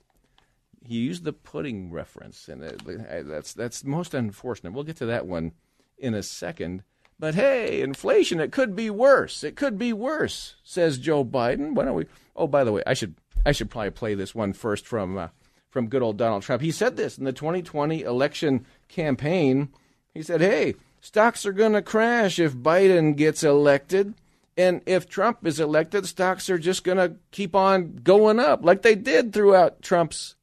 He 0.87 0.97
used 0.97 1.25
the 1.25 1.35
pudding 1.35 1.91
reference, 1.91 2.49
and 2.49 2.65
uh, 2.65 3.23
that's 3.25 3.53
that's 3.53 3.85
most 3.85 4.15
unfortunate. 4.15 4.73
We'll 4.73 4.85
get 4.85 4.97
to 4.97 5.07
that 5.07 5.27
one 5.27 5.53
in 5.99 6.15
a 6.15 6.23
second. 6.23 6.83
But 7.19 7.35
hey, 7.35 7.83
inflation, 7.83 8.41
it 8.41 8.53
could 8.53 8.75
be 8.75 8.89
worse. 8.89 9.45
It 9.45 9.55
could 9.55 9.79
be 9.79 9.93
worse, 9.93 10.57
says 10.65 10.97
Joe 10.97 11.27
Biden. 11.27 11.75
Why 11.75 11.85
don't 11.85 11.95
we? 11.95 12.07
Oh, 12.35 12.47
by 12.47 12.65
the 12.65 12.73
way, 12.73 12.83
I 12.87 12.95
should 12.95 13.15
I 13.45 13.53
should 13.53 13.71
probably 13.71 13.91
play 13.91 14.15
this 14.15 14.35
one 14.35 14.53
first 14.53 14.87
from 14.87 15.17
uh, 15.19 15.29
from 15.71 15.89
good 15.89 16.03
old 16.03 16.17
Donald 16.17 16.43
Trump. 16.43 16.63
He 16.63 16.71
said 16.71 16.97
this 16.97 17.19
in 17.19 17.25
the 17.25 17.33
2020 17.33 18.03
election 18.03 18.65
campaign. 18.89 19.71
He 20.13 20.23
said, 20.23 20.41
"Hey, 20.41 20.77
stocks 21.01 21.45
are 21.45 21.53
going 21.53 21.73
to 21.73 21.83
crash 21.83 22.39
if 22.39 22.55
Biden 22.55 23.17
gets 23.17 23.43
elected, 23.43 24.15
and 24.57 24.81
if 24.87 25.09
Trump 25.09 25.47
is 25.47 25.61
elected, 25.61 26.07
stocks 26.07 26.49
are 26.49 26.59
just 26.59 26.85
going 26.85 26.99
to 26.99 27.17
keep 27.33 27.55
on 27.55 27.97
going 28.03 28.39
up 28.39 28.65
like 28.65 28.83
they 28.83 28.95
did 28.95 29.33
throughout 29.33 29.83
Trump's 29.83 30.37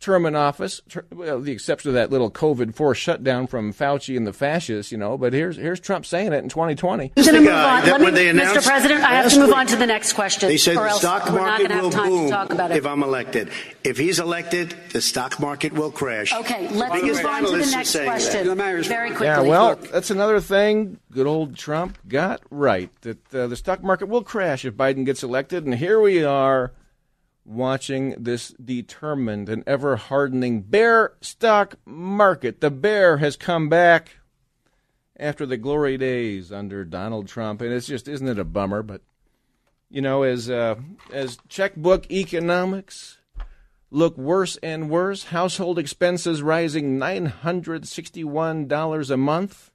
term 0.00 0.26
in 0.26 0.36
office, 0.36 0.80
well, 1.12 1.40
the 1.40 1.52
exception 1.52 1.90
of 1.90 1.94
that 1.94 2.10
little 2.10 2.30
COVID 2.30 2.74
forced 2.74 3.02
shutdown 3.02 3.46
from 3.46 3.72
Fauci 3.72 4.16
and 4.16 4.26
the 4.26 4.32
fascists, 4.32 4.92
you 4.92 4.98
know. 4.98 5.18
But 5.18 5.32
here's 5.32 5.56
here's 5.56 5.80
Trump 5.80 6.06
saying 6.06 6.32
it 6.32 6.42
in 6.42 6.48
2020. 6.48 7.12
I'm 7.16 7.24
going 7.24 7.34
to 7.34 7.40
move 7.40 7.48
on. 7.48 7.84
Let 7.84 8.00
me, 8.00 8.04
when 8.04 8.14
they 8.14 8.30
Mr. 8.30 8.64
President, 8.64 9.02
I 9.02 9.14
have 9.14 9.32
to 9.32 9.38
move 9.38 9.48
week, 9.48 9.56
on 9.56 9.66
to 9.68 9.76
the 9.76 9.86
next 9.86 10.12
question. 10.12 10.48
They 10.48 10.56
said 10.56 10.76
the 10.76 10.90
stock 10.90 11.30
market 11.32 11.68
going 11.68 11.68
to 11.68 11.74
have 11.74 11.84
will 11.84 11.90
boom 11.90 12.24
to 12.26 12.30
talk 12.30 12.52
about 12.52 12.70
it. 12.70 12.76
if 12.76 12.86
I'm 12.86 13.02
elected. 13.02 13.50
If 13.84 13.98
he's 13.98 14.18
elected, 14.18 14.74
the 14.92 15.00
stock 15.00 15.40
market 15.40 15.72
will 15.72 15.90
crash. 15.90 16.32
okay, 16.32 16.68
let's 16.68 17.02
move 17.02 17.26
on 17.26 17.44
to 17.44 17.50
the 17.50 17.66
next 17.70 17.90
saying 17.90 18.06
that. 18.06 18.52
question 18.52 18.82
very 18.84 19.10
quickly. 19.10 19.26
Yeah, 19.26 19.40
well, 19.40 19.76
that's 19.76 20.10
another 20.10 20.40
thing 20.40 20.98
good 21.10 21.26
old 21.26 21.56
Trump 21.56 21.98
got 22.06 22.40
right 22.50 22.90
that 23.02 23.34
uh, 23.34 23.46
the 23.46 23.56
stock 23.56 23.82
market 23.82 24.08
will 24.08 24.22
crash 24.22 24.64
if 24.64 24.74
Biden 24.74 25.04
gets 25.04 25.22
elected, 25.22 25.64
and 25.64 25.74
here 25.74 26.00
we 26.00 26.22
are 26.22 26.72
watching 27.48 28.14
this 28.22 28.50
determined 28.62 29.48
and 29.48 29.64
ever 29.66 29.96
hardening 29.96 30.60
bear 30.60 31.14
stock 31.20 31.76
market. 31.86 32.60
The 32.60 32.70
bear 32.70 33.16
has 33.18 33.36
come 33.36 33.68
back 33.68 34.18
after 35.16 35.46
the 35.46 35.56
glory 35.56 35.96
days 35.96 36.52
under 36.52 36.84
Donald 36.84 37.26
Trump, 37.26 37.60
and 37.60 37.72
it's 37.72 37.86
just 37.86 38.06
isn't 38.06 38.28
it 38.28 38.38
a 38.38 38.44
bummer? 38.44 38.82
But 38.82 39.00
you 39.90 40.02
know, 40.02 40.22
as 40.22 40.50
uh, 40.50 40.76
as 41.12 41.38
checkbook 41.48 42.10
economics 42.10 43.18
look 43.90 44.18
worse 44.18 44.56
and 44.62 44.90
worse, 44.90 45.24
household 45.24 45.78
expenses 45.78 46.42
rising 46.42 46.98
nine 46.98 47.26
hundred 47.26 47.88
sixty-one 47.88 48.68
dollars 48.68 49.10
a 49.10 49.16
month, 49.16 49.70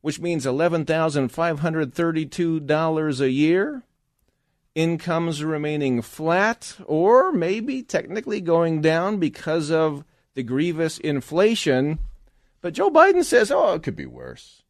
which 0.00 0.18
means 0.18 0.46
eleven 0.46 0.86
thousand 0.86 1.28
five 1.28 1.60
hundred 1.60 1.92
thirty-two 1.92 2.60
dollars 2.60 3.20
a 3.20 3.30
year 3.30 3.84
incomes 4.74 5.42
remaining 5.42 6.02
flat 6.02 6.76
or 6.86 7.32
maybe 7.32 7.82
technically 7.82 8.40
going 8.40 8.80
down 8.80 9.18
because 9.18 9.70
of 9.70 10.04
the 10.34 10.42
grievous 10.42 10.98
inflation. 10.98 11.98
But 12.60 12.74
Joe 12.74 12.90
Biden 12.90 13.24
says, 13.24 13.50
oh, 13.50 13.74
it 13.74 13.82
could 13.82 13.96
be 13.96 14.06
worse. 14.06 14.62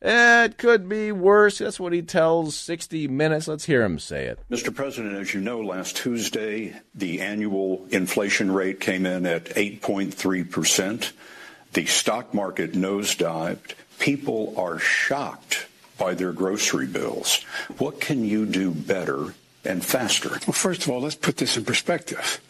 It 0.00 0.58
could 0.58 0.88
be 0.88 1.12
worse. 1.12 1.58
That's 1.58 1.80
what 1.80 1.94
he 1.94 2.02
tells 2.02 2.54
60 2.56 3.08
Minutes. 3.08 3.48
Let's 3.48 3.64
hear 3.64 3.82
him 3.82 3.98
say 3.98 4.26
it. 4.26 4.38
Mr. 4.50 4.74
President, 4.74 5.14
as 5.16 5.32
you 5.32 5.40
know, 5.40 5.60
last 5.60 5.96
Tuesday, 5.96 6.78
the 6.94 7.22
annual 7.22 7.86
inflation 7.90 8.52
rate 8.52 8.80
came 8.80 9.06
in 9.06 9.24
at 9.24 9.46
8.3%. 9.46 11.12
The 11.72 11.86
stock 11.86 12.34
market 12.34 12.72
nosedived. 12.72 13.74
People 13.98 14.54
are 14.58 14.78
shocked 14.78 15.66
by 15.98 16.14
their 16.14 16.32
grocery 16.32 16.86
bills. 16.86 17.42
What 17.78 18.00
can 18.00 18.24
you 18.24 18.46
do 18.46 18.70
better 18.70 19.34
and 19.64 19.84
faster. 19.84 20.30
Well, 20.46 20.52
first 20.52 20.82
of 20.82 20.90
all, 20.90 21.00
let's 21.00 21.14
put 21.14 21.36
this 21.36 21.56
in 21.56 21.64
perspective. 21.64 22.40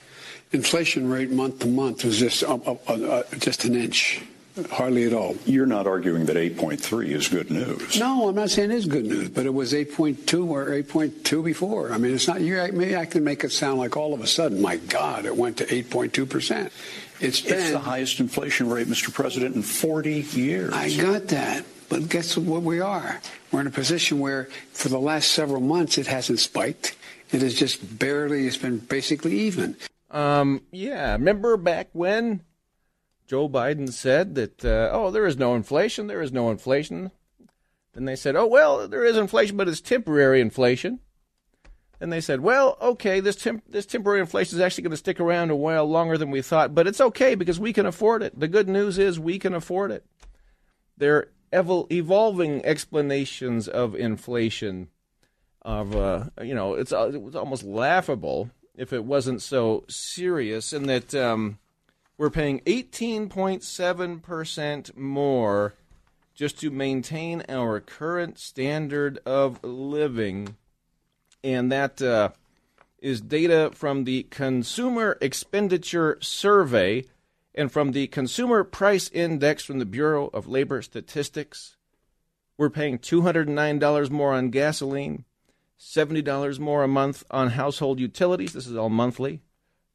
Inflation 0.53 1.09
rate 1.09 1.31
month 1.31 1.61
to 1.61 1.69
month 1.69 2.05
was 2.05 2.19
just 2.19 2.45
uh, 2.45 2.59
uh, 2.67 2.77
uh, 2.89 3.23
just 3.39 3.65
an 3.65 3.75
inch, 3.75 4.23
hardly 4.71 5.05
at 5.05 5.13
all. 5.13 5.37
You're 5.47 5.67
not 5.67 5.87
arguing 5.87 6.27
that 6.27 6.37
8.3 6.37 7.09
is 7.09 7.29
good 7.29 7.51
news. 7.51 7.99
No, 7.99 8.29
I'm 8.29 8.37
not 8.37 8.51
saying 8.51 8.71
it's 8.71 8.87
good 8.87 9.05
news, 9.05 9.31
but 9.31 9.47
it 9.47 9.55
was 9.55 9.73
8.2 9.73 10.49
or 10.49 10.67
8.2 10.67 11.45
before. 11.45 11.93
I 11.93 11.99
mean, 11.99 12.15
it's 12.15 12.29
not. 12.29 12.41
You 12.41 12.57
maybe 12.73 12.97
I 12.97 13.07
can 13.07 13.25
make 13.25 13.43
it 13.43 13.51
sound 13.51 13.79
like 13.79 13.97
all 13.97 14.15
of 14.15 14.21
a 14.21 14.27
sudden, 14.27 14.61
my 14.61 14.77
God, 14.77 15.25
it 15.25 15.37
went 15.37 15.57
to 15.59 15.67
8.2 15.67 16.29
percent. 16.29 16.73
It's 17.21 17.41
been 17.41 17.59
It's 17.59 17.71
the 17.71 17.79
highest 17.79 18.21
inflation 18.21 18.69
rate, 18.69 18.89
Mr. 18.89 19.13
President, 19.13 19.55
in 19.55 19.63
40 19.63 20.21
years. 20.33 20.73
I 20.73 20.95
got 20.97 21.29
that. 21.29 21.65
But 21.95 22.09
guess 22.09 22.37
what 22.37 22.63
we 22.63 22.81
are? 22.81 23.21
We're 23.53 23.61
in 23.61 23.69
a 23.69 23.71
position 23.71 24.19
where 24.19 24.49
for 24.73 24.89
the 24.89 24.99
last 24.99 25.31
several 25.31 25.61
months 25.61 25.97
it 25.97 26.09
hasn't 26.09 26.41
spiked. 26.41 26.97
It 27.31 27.41
has 27.41 27.55
just 27.55 28.01
barely, 28.01 28.49
it's 28.49 28.57
been 28.57 28.79
basically 28.79 29.39
even. 29.43 29.77
Um, 30.11 30.63
yeah, 30.73 31.13
remember 31.13 31.57
back 31.57 31.91
when 31.93 32.43
Joe 33.29 33.49
Biden 33.49 33.93
said 33.93 34.35
that, 34.35 34.65
uh, 34.65 34.91
oh, 34.91 35.13
there 35.13 35.25
is 35.25 35.37
no 35.37 35.55
inflation, 35.55 36.09
there 36.09 36.21
is 36.21 36.33
no 36.33 36.51
inflation. 36.51 37.13
Then 37.93 38.07
they 38.07 38.17
said, 38.17 38.35
oh, 38.35 38.49
well, 38.49 38.89
there 38.89 39.05
is 39.05 39.17
inflation, 39.17 39.57
but 39.57 39.69
it's 39.69 39.81
temporary 39.81 40.41
inflation. 40.41 40.99
And 42.01 42.13
they 42.13 42.21
said, 42.21 42.41
well, 42.41 42.77
okay, 42.83 43.21
this 43.21 43.37
temp- 43.37 43.71
this 43.71 43.87
temporary 43.87 44.19
inflation 44.19 44.57
is 44.57 44.61
actually 44.61 44.83
going 44.83 44.91
to 44.91 44.97
stick 44.97 45.21
around 45.21 45.51
a 45.51 45.57
while 45.57 45.87
longer 45.87 46.19
than 46.19 46.33
we 46.33 46.43
thought, 46.43 46.75
but 46.75 46.89
it's 46.89 47.01
okay 47.01 47.37
because 47.37 47.61
we 47.61 47.73
can 47.73 47.87
afford 47.87 48.25
it. 48.25 48.37
The 48.37 48.49
good 48.49 48.69
news 48.69 48.99
is 48.99 49.21
we 49.21 49.39
can 49.39 49.55
afford 49.55 49.93
it. 49.93 50.05
They're 50.97 51.29
evol- 51.55 51.91
evolving 51.91 52.65
explanations 52.65 53.69
of 53.69 53.95
inflation. 53.95 54.89
Of 55.63 55.97
uh, 55.97 56.25
you 56.43 56.55
know, 56.55 56.75
it's 56.75 56.93
uh, 56.93 57.11
it 57.15 57.23
was 57.23 57.35
almost 57.35 57.63
laughable 57.63 58.51
if 58.75 58.93
it 58.93 59.05
wasn't 59.05 59.41
so 59.41 59.85
serious, 59.89 60.73
in 60.73 60.87
that 60.89 61.15
um, 61.15 61.59
we're 62.19 62.31
paying 62.31 62.61
18.7 62.61 64.23
percent 64.23 64.97
more 64.97 65.75
just 66.35 66.59
to 66.61 66.71
maintain 66.71 67.45
our 67.49 67.81
current 67.81 68.39
standard 68.39 69.21
of 69.25 69.63
living 69.63 70.57
and 71.45 71.71
that 71.71 72.01
uh, 72.01 72.31
is 72.99 73.21
data 73.21 73.71
from 73.75 74.05
the 74.05 74.25
Consumer 74.25 75.19
Expenditure 75.21 76.17
Survey 76.21 77.05
and 77.55 77.71
from 77.71 77.93
the 77.93 78.07
Consumer 78.09 78.65
Price 78.65 79.09
Index 79.11 79.65
from 79.65 79.79
the 79.79 79.87
Bureau 79.87 80.29
of 80.29 80.49
Labor 80.49 80.83
Statistics. 80.83 81.77
We're 82.57 82.71
paying 82.71 82.99
$209 82.99 84.11
more 84.11 84.33
on 84.33 84.51
gasoline, 84.51 85.25
$70 85.79 86.59
more 86.59 86.83
a 86.83 86.89
month 86.89 87.25
on 87.31 87.51
household 87.51 88.01
utilities. 88.01 88.53
This 88.53 88.67
is 88.67 88.77
all 88.77 88.91
monthly. 88.91 89.43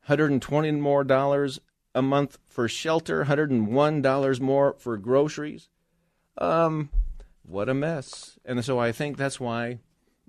120 0.05 0.71
more 0.71 1.03
dollars 1.03 1.59
a 1.93 2.01
month 2.01 2.37
for 2.47 2.67
shelter, 2.67 3.25
$101 3.25 4.39
more 4.39 4.75
for 4.77 4.97
groceries. 4.97 5.69
Um, 6.37 6.89
what 7.43 7.69
a 7.69 7.73
mess. 7.73 8.37
And 8.45 8.63
so 8.63 8.79
I 8.79 8.91
think 8.91 9.17
that's 9.17 9.39
why 9.39 9.79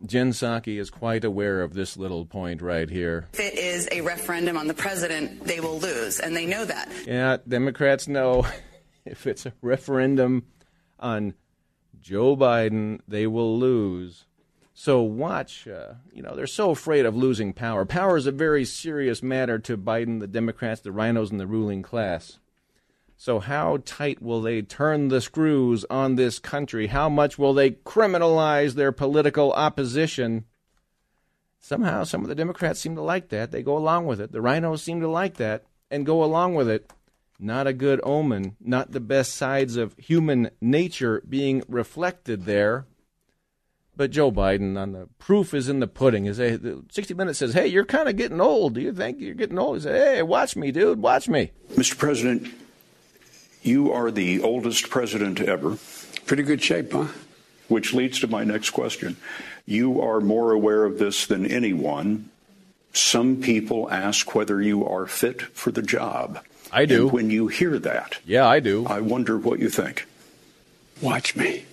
Jen 0.05 0.33
Psaki 0.33 0.79
is 0.79 0.91
quite 0.91 1.25
aware 1.25 1.61
of 1.61 1.75
this 1.75 1.97
little 1.97 2.25
point 2.25 2.63
right 2.63 2.89
here. 2.89 3.29
If 3.35 3.41
it 3.41 3.59
is 3.59 3.89
a 3.93 4.01
referendum 4.01 4.57
on 4.57 4.67
the 4.67 4.75
president, 4.75 5.45
they 5.45 5.61
will 5.61 5.79
lose, 5.79 6.21
and 6.21 6.35
they 6.35 6.47
know 6.47 6.65
that. 6.65 6.91
Yeah, 7.07 7.37
Democrats 7.47 8.09
know 8.09 8.47
if 9.05 9.27
it's 9.27 9.45
a 9.47 9.53
referendum 9.61 10.47
on 10.99 11.35
Joe 12.01 12.37
Biden, 12.37 13.01
they 13.07 13.27
will 13.27 13.59
lose. 13.59 14.25
So 14.73 15.03
watch, 15.03 15.69
uh, 15.69 15.95
you 16.13 16.23
know, 16.23 16.35
they're 16.35 16.47
so 16.47 16.71
afraid 16.71 17.05
of 17.05 17.15
losing 17.15 17.53
power. 17.53 17.85
Power 17.85 18.17
is 18.17 18.27
a 18.27 18.33
very 18.33 18.65
serious 18.65 19.23
matter 19.23 19.59
to 19.59 19.77
Biden, 19.77 20.21
the 20.21 20.27
Democrats, 20.27 20.81
the 20.81 20.91
RINOs, 20.91 21.31
and 21.31 21.39
the 21.39 21.47
ruling 21.47 21.83
class. 21.83 22.39
So, 23.23 23.39
how 23.39 23.83
tight 23.85 24.23
will 24.23 24.41
they 24.41 24.63
turn 24.63 25.09
the 25.09 25.21
screws 25.21 25.85
on 25.91 26.15
this 26.15 26.39
country? 26.39 26.87
How 26.87 27.11
much 27.11 27.39
will 27.39 27.53
they 27.53 27.73
criminalize 27.73 28.73
their 28.73 28.93
political 28.93 29.53
opposition? 29.53 30.47
Somehow, 31.59 32.05
some 32.05 32.23
of 32.23 32.29
the 32.29 32.35
Democrats 32.35 32.81
seem 32.81 32.95
to 32.95 33.03
like 33.03 33.29
that. 33.29 33.51
They 33.51 33.63
go 33.63 33.77
along 33.77 34.07
with 34.07 34.23
it. 34.23 34.33
The 34.33 34.39
RINOs 34.39 34.79
seem 34.79 35.03
to 35.03 35.07
like 35.07 35.35
that 35.35 35.65
and 35.91 36.07
go 36.07 36.25
along 36.25 36.55
with 36.55 36.67
it. 36.67 36.91
Not 37.39 37.67
a 37.67 37.75
good 37.75 38.01
omen, 38.05 38.57
not 38.59 38.93
the 38.93 39.01
best 39.01 39.35
sides 39.35 39.77
of 39.77 39.95
human 39.99 40.49
nature 40.63 41.23
being 41.29 41.63
reflected 41.69 42.47
there. 42.47 42.87
But 43.95 44.13
Joe 44.13 44.33
Biden, 44.33 44.79
on 44.79 44.93
the 44.93 45.11
proof 45.19 45.53
is 45.53 45.69
in 45.69 45.81
the 45.81 45.87
pudding. 45.87 46.25
Is 46.25 46.41
a 46.41 46.59
60 46.91 47.13
Minutes 47.13 47.41
says, 47.41 47.53
"Hey, 47.53 47.67
you're 47.67 47.85
kind 47.85 48.09
of 48.09 48.17
getting 48.17 48.41
old. 48.41 48.77
Do 48.77 48.81
you 48.81 48.95
think 48.95 49.21
you're 49.21 49.35
getting 49.35 49.59
old?" 49.59 49.83
He 49.83 49.89
"Hey, 49.91 50.23
watch 50.23 50.57
me, 50.57 50.73
dude. 50.73 51.03
Watch 51.03 51.29
me." 51.29 51.53
Mr. 51.75 51.99
President, 51.99 52.49
you 53.63 53.93
are 53.93 54.11
the 54.11 54.41
oldest 54.41 54.91
president 54.91 55.41
ever. 55.41 55.79
Pretty 56.27 56.43
good 56.43 56.63
shape, 56.63 56.93
huh? 56.93 57.09
Which 57.69 57.95
leads 57.95 58.21
to 58.21 58.27
my 58.27 58.45
next 58.45 58.71
question. 58.71 59.17
You 59.67 60.01
are 60.01 60.21
more 60.21 60.53
aware 60.53 60.85
of 60.85 60.99
this 60.99 61.27
than 61.27 61.47
anyone. 61.47 62.31
Some 62.93 63.41
people 63.41 63.91
ask 63.91 64.35
whether 64.35 64.61
you 64.61 64.87
are 64.87 65.07
fit 65.07 65.43
for 65.43 65.71
the 65.71 65.83
job. 65.83 66.45
I 66.73 66.87
do. 66.87 67.03
And 67.03 67.13
when 67.13 67.31
you 67.31 67.49
hear 67.49 67.79
that, 67.79 68.19
yeah, 68.25 68.47
I 68.47 68.61
do. 68.61 68.87
I 68.87 69.01
wonder 69.01 69.39
what 69.39 69.59
you 69.59 69.69
think. 69.69 70.07
Watch 71.01 71.37
me. 71.37 71.65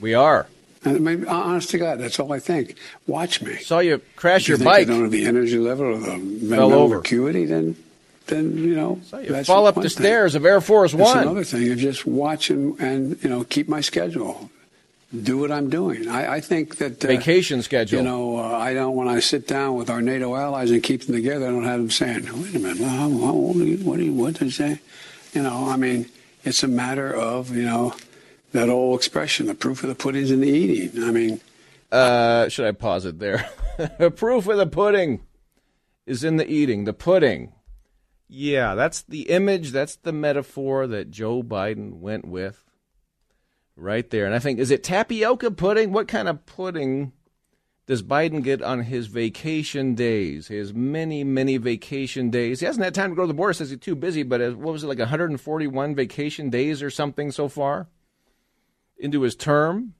We 0.00 0.14
are. 0.14 0.46
Uh, 0.84 0.90
I 0.90 0.98
mean, 0.98 1.26
uh, 1.26 1.32
honest 1.32 1.70
to 1.70 1.78
God, 1.78 2.00
that's 2.00 2.18
all 2.18 2.32
I 2.32 2.40
think. 2.40 2.76
Watch 3.06 3.42
me. 3.42 3.56
Saw 3.56 3.78
you 3.78 4.00
crash 4.16 4.48
you 4.48 4.56
your 4.56 4.64
bike. 4.64 4.82
I 4.82 4.84
don't 4.84 5.02
have 5.02 5.10
the 5.10 5.26
energy 5.26 5.58
level 5.58 5.86
or 5.86 5.98
the 5.98 6.06
Fell 6.06 6.18
mental 6.20 6.98
acuity, 6.98 7.44
then, 7.44 7.76
then 8.26 8.56
you 8.58 8.74
know. 8.74 9.00
That's 9.10 9.46
fall 9.46 9.66
up 9.66 9.74
the 9.74 9.82
thing. 9.82 9.90
stairs 9.90 10.34
of 10.34 10.44
Air 10.44 10.60
Force 10.60 10.92
That's 10.92 11.14
One. 11.14 11.18
another 11.22 11.44
thing. 11.44 11.62
Is 11.62 11.80
just 11.80 12.06
watch 12.06 12.50
and, 12.50 12.78
and 12.80 13.22
you 13.22 13.28
know 13.30 13.44
keep 13.44 13.68
my 13.68 13.80
schedule. 13.80 14.50
Do 15.14 15.36
what 15.36 15.50
I'm 15.52 15.68
doing. 15.68 16.08
I, 16.08 16.34
I 16.36 16.40
think 16.40 16.76
that 16.76 17.04
uh, 17.04 17.08
Vacation 17.08 17.60
schedule. 17.60 17.98
You 17.98 18.04
know, 18.04 18.38
uh, 18.38 18.56
I 18.56 18.72
don't 18.72 18.96
when 18.96 19.08
I 19.08 19.20
sit 19.20 19.46
down 19.46 19.76
with 19.76 19.90
our 19.90 20.00
NATO 20.00 20.34
allies 20.34 20.70
and 20.70 20.82
keep 20.82 21.02
them 21.02 21.14
together. 21.14 21.46
I 21.46 21.50
don't 21.50 21.64
have 21.64 21.80
them 21.80 21.90
saying, 21.90 22.24
"Wait 22.42 22.54
a 22.54 22.58
minute, 22.58 22.80
well, 22.80 22.88
how, 22.88 23.10
how 23.10 23.32
old 23.32 23.56
are 23.60 23.64
you? 23.64 23.76
What 23.78 23.98
do 23.98 24.04
you 24.04 24.12
what 24.14 24.38
do 24.38 24.46
you 24.46 24.50
say?" 24.50 24.80
You 25.34 25.42
know, 25.42 25.68
I 25.68 25.76
mean, 25.76 26.06
it's 26.44 26.62
a 26.62 26.68
matter 26.68 27.14
of 27.14 27.54
you 27.54 27.64
know 27.64 27.94
that 28.52 28.70
old 28.70 28.98
expression: 28.98 29.46
the 29.46 29.54
proof 29.54 29.82
of 29.82 29.90
the 29.90 29.94
pudding's 29.94 30.30
in 30.30 30.40
the 30.40 30.48
eating. 30.48 31.02
I 31.04 31.10
mean, 31.10 31.40
Uh, 31.90 32.48
should 32.48 32.64
I 32.66 32.72
pause 32.72 33.04
it 33.04 33.18
there? 33.18 33.50
the 33.98 34.10
proof 34.10 34.48
of 34.48 34.56
the 34.56 34.66
pudding 34.66 35.20
is 36.06 36.24
in 36.24 36.36
the 36.38 36.50
eating. 36.50 36.84
The 36.84 36.94
pudding. 36.94 37.52
Yeah, 38.34 38.74
that's 38.74 39.02
the 39.02 39.28
image. 39.28 39.72
That's 39.72 39.96
the 39.96 40.12
metaphor 40.12 40.86
that 40.86 41.10
Joe 41.10 41.42
Biden 41.42 41.98
went 41.98 42.26
with 42.26 42.64
right 43.76 44.08
there. 44.08 44.24
And 44.24 44.34
I 44.34 44.38
think, 44.38 44.58
is 44.58 44.70
it 44.70 44.82
tapioca 44.82 45.50
pudding? 45.50 45.92
What 45.92 46.08
kind 46.08 46.28
of 46.28 46.46
pudding 46.46 47.12
does 47.86 48.02
Biden 48.02 48.42
get 48.42 48.62
on 48.62 48.84
his 48.84 49.08
vacation 49.08 49.94
days? 49.94 50.48
His 50.48 50.72
many, 50.72 51.24
many 51.24 51.58
vacation 51.58 52.30
days. 52.30 52.60
He 52.60 52.66
hasn't 52.66 52.84
had 52.84 52.94
time 52.94 53.10
to 53.10 53.16
go 53.16 53.24
to 53.24 53.28
the 53.28 53.34
border. 53.34 53.52
Says 53.52 53.68
he's 53.68 53.78
too 53.78 53.94
busy. 53.94 54.22
But 54.22 54.40
uh, 54.40 54.50
what 54.52 54.72
was 54.72 54.82
it 54.82 54.86
like 54.86 54.98
141 54.98 55.94
vacation 55.94 56.48
days 56.48 56.82
or 56.82 56.88
something 56.88 57.32
so 57.32 57.48
far 57.48 57.88
into 58.96 59.20
his 59.20 59.36
term? 59.36 59.94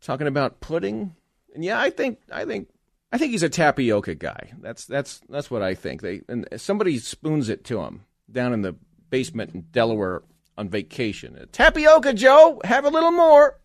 talking 0.00 0.26
about 0.26 0.60
pudding. 0.60 1.14
And 1.52 1.64
yeah, 1.64 1.80
I 1.80 1.90
think 1.90 2.20
I 2.32 2.44
think 2.44 2.68
I 3.12 3.18
think 3.18 3.32
he's 3.32 3.42
a 3.42 3.48
tapioca 3.48 4.14
guy. 4.14 4.52
That's 4.60 4.84
that's 4.86 5.20
that's 5.28 5.50
what 5.50 5.62
I 5.62 5.74
think. 5.74 6.02
They 6.02 6.22
and 6.28 6.46
somebody 6.56 6.98
spoons 6.98 7.48
it 7.48 7.64
to 7.64 7.80
him 7.80 8.04
down 8.30 8.52
in 8.52 8.62
the 8.62 8.76
basement 9.10 9.54
in 9.54 9.62
Delaware 9.72 10.22
on 10.56 10.68
vacation. 10.68 11.48
Tapioca 11.52 12.12
Joe, 12.12 12.60
have 12.64 12.84
a 12.84 12.90
little 12.90 13.12
more. 13.12 13.58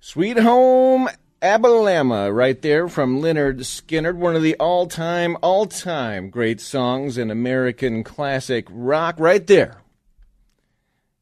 Sweet 0.00 0.38
Home 0.38 1.08
Alabama, 1.40 2.32
right 2.32 2.60
there 2.62 2.88
from 2.88 3.20
Lynyrd 3.20 3.60
Skynyrd, 3.60 4.16
one 4.16 4.34
of 4.34 4.42
the 4.42 4.56
all-time, 4.56 5.36
all-time 5.40 6.30
great 6.30 6.60
songs 6.60 7.16
in 7.16 7.30
American 7.30 8.02
classic 8.02 8.66
rock, 8.70 9.16
right 9.18 9.46
there. 9.46 9.82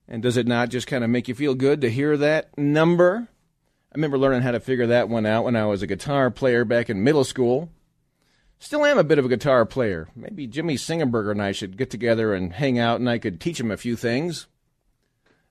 And 0.09 0.23
does 0.23 0.37
it 0.37 0.47
not 0.47 0.71
just 0.71 0.87
kind 0.87 1.05
of 1.05 1.11
make 1.11 1.29
you 1.29 1.35
feel 1.35 1.55
good 1.55 1.83
to 1.83 1.91
hear 1.91 2.17
that 2.17 2.57
number? 2.57 3.29
I 3.97 3.99
remember 3.99 4.19
learning 4.19 4.43
how 4.43 4.51
to 4.51 4.61
figure 4.61 4.89
that 4.89 5.09
one 5.09 5.25
out 5.25 5.45
when 5.45 5.57
I 5.57 5.65
was 5.65 5.81
a 5.81 5.87
guitar 5.87 6.31
player 6.31 6.67
back 6.67 6.91
in 6.91 7.03
middle 7.03 7.25
school. 7.25 7.71
Still 8.59 8.85
am 8.85 8.99
a 8.99 9.05
bit 9.05 9.19
of 9.19 9.25
a 9.25 9.29
guitar 9.31 9.65
player. 9.65 10.09
Maybe 10.15 10.47
Jimmy 10.47 10.75
Sengenberger 10.75 11.31
and 11.31 11.41
I 11.41 11.53
should 11.53 11.79
get 11.79 11.89
together 11.89 12.35
and 12.35 12.53
hang 12.53 12.79
out 12.79 13.01
and 13.01 13.09
I 13.09 13.17
could 13.17 13.41
teach 13.41 13.59
him 13.59 13.71
a 13.71 13.79
few 13.79 13.97
things 13.97 14.49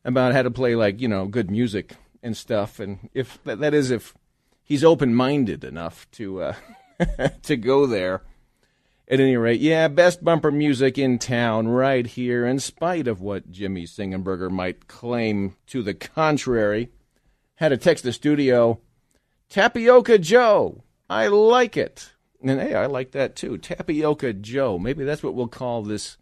about 0.04 0.34
how 0.34 0.44
to 0.44 0.52
play 0.52 0.76
like, 0.76 1.02
you 1.02 1.08
know, 1.08 1.26
good 1.26 1.50
music 1.50 1.96
and 2.22 2.38
stuff 2.38 2.80
and 2.80 3.10
if 3.16 3.44
that, 3.46 3.74
is 3.74 3.90
if 3.90 4.14
he's 4.64 4.84
open-minded 4.84 5.64
enough 5.64 6.06
to 6.12 6.44
uh 6.44 6.54
to 7.42 7.58
go 7.58 7.88
there. 7.88 8.22
At 9.08 9.20
any 9.20 9.38
rate, 9.38 9.60
yeah, 9.60 9.88
best 9.88 10.24
bumper 10.24 10.52
music 10.52 11.00
in 11.00 11.18
town 11.18 11.68
right 11.68 12.06
here 12.06 12.46
in 12.46 12.60
spite 12.60 13.08
of 13.08 13.22
what 13.22 13.50
Jimmy 13.50 13.86
Sengenberger 13.86 14.52
might 14.52 14.88
claim 14.88 15.56
to 15.66 15.82
the 15.82 15.96
contrary 15.96 16.92
had 17.56 17.70
to 17.70 17.78
text 17.78 18.04
the 18.04 18.14
studio 18.14 18.80
Tapioca 19.50 20.18
Joe. 20.18 20.84
I 21.10 21.28
like 21.28 21.78
it. 21.78 22.12
And 22.42 22.60
hey, 22.60 22.76
I 22.76 22.86
like 22.86 23.12
that 23.12 23.36
too. 23.36 23.58
Tapioca 23.58 24.34
Joe. 24.34 24.78
Maybe 24.78 25.04
that's 25.04 25.24
what 25.24 25.34
we'll 25.34 25.48
call 25.48 25.84
this 25.84 26.18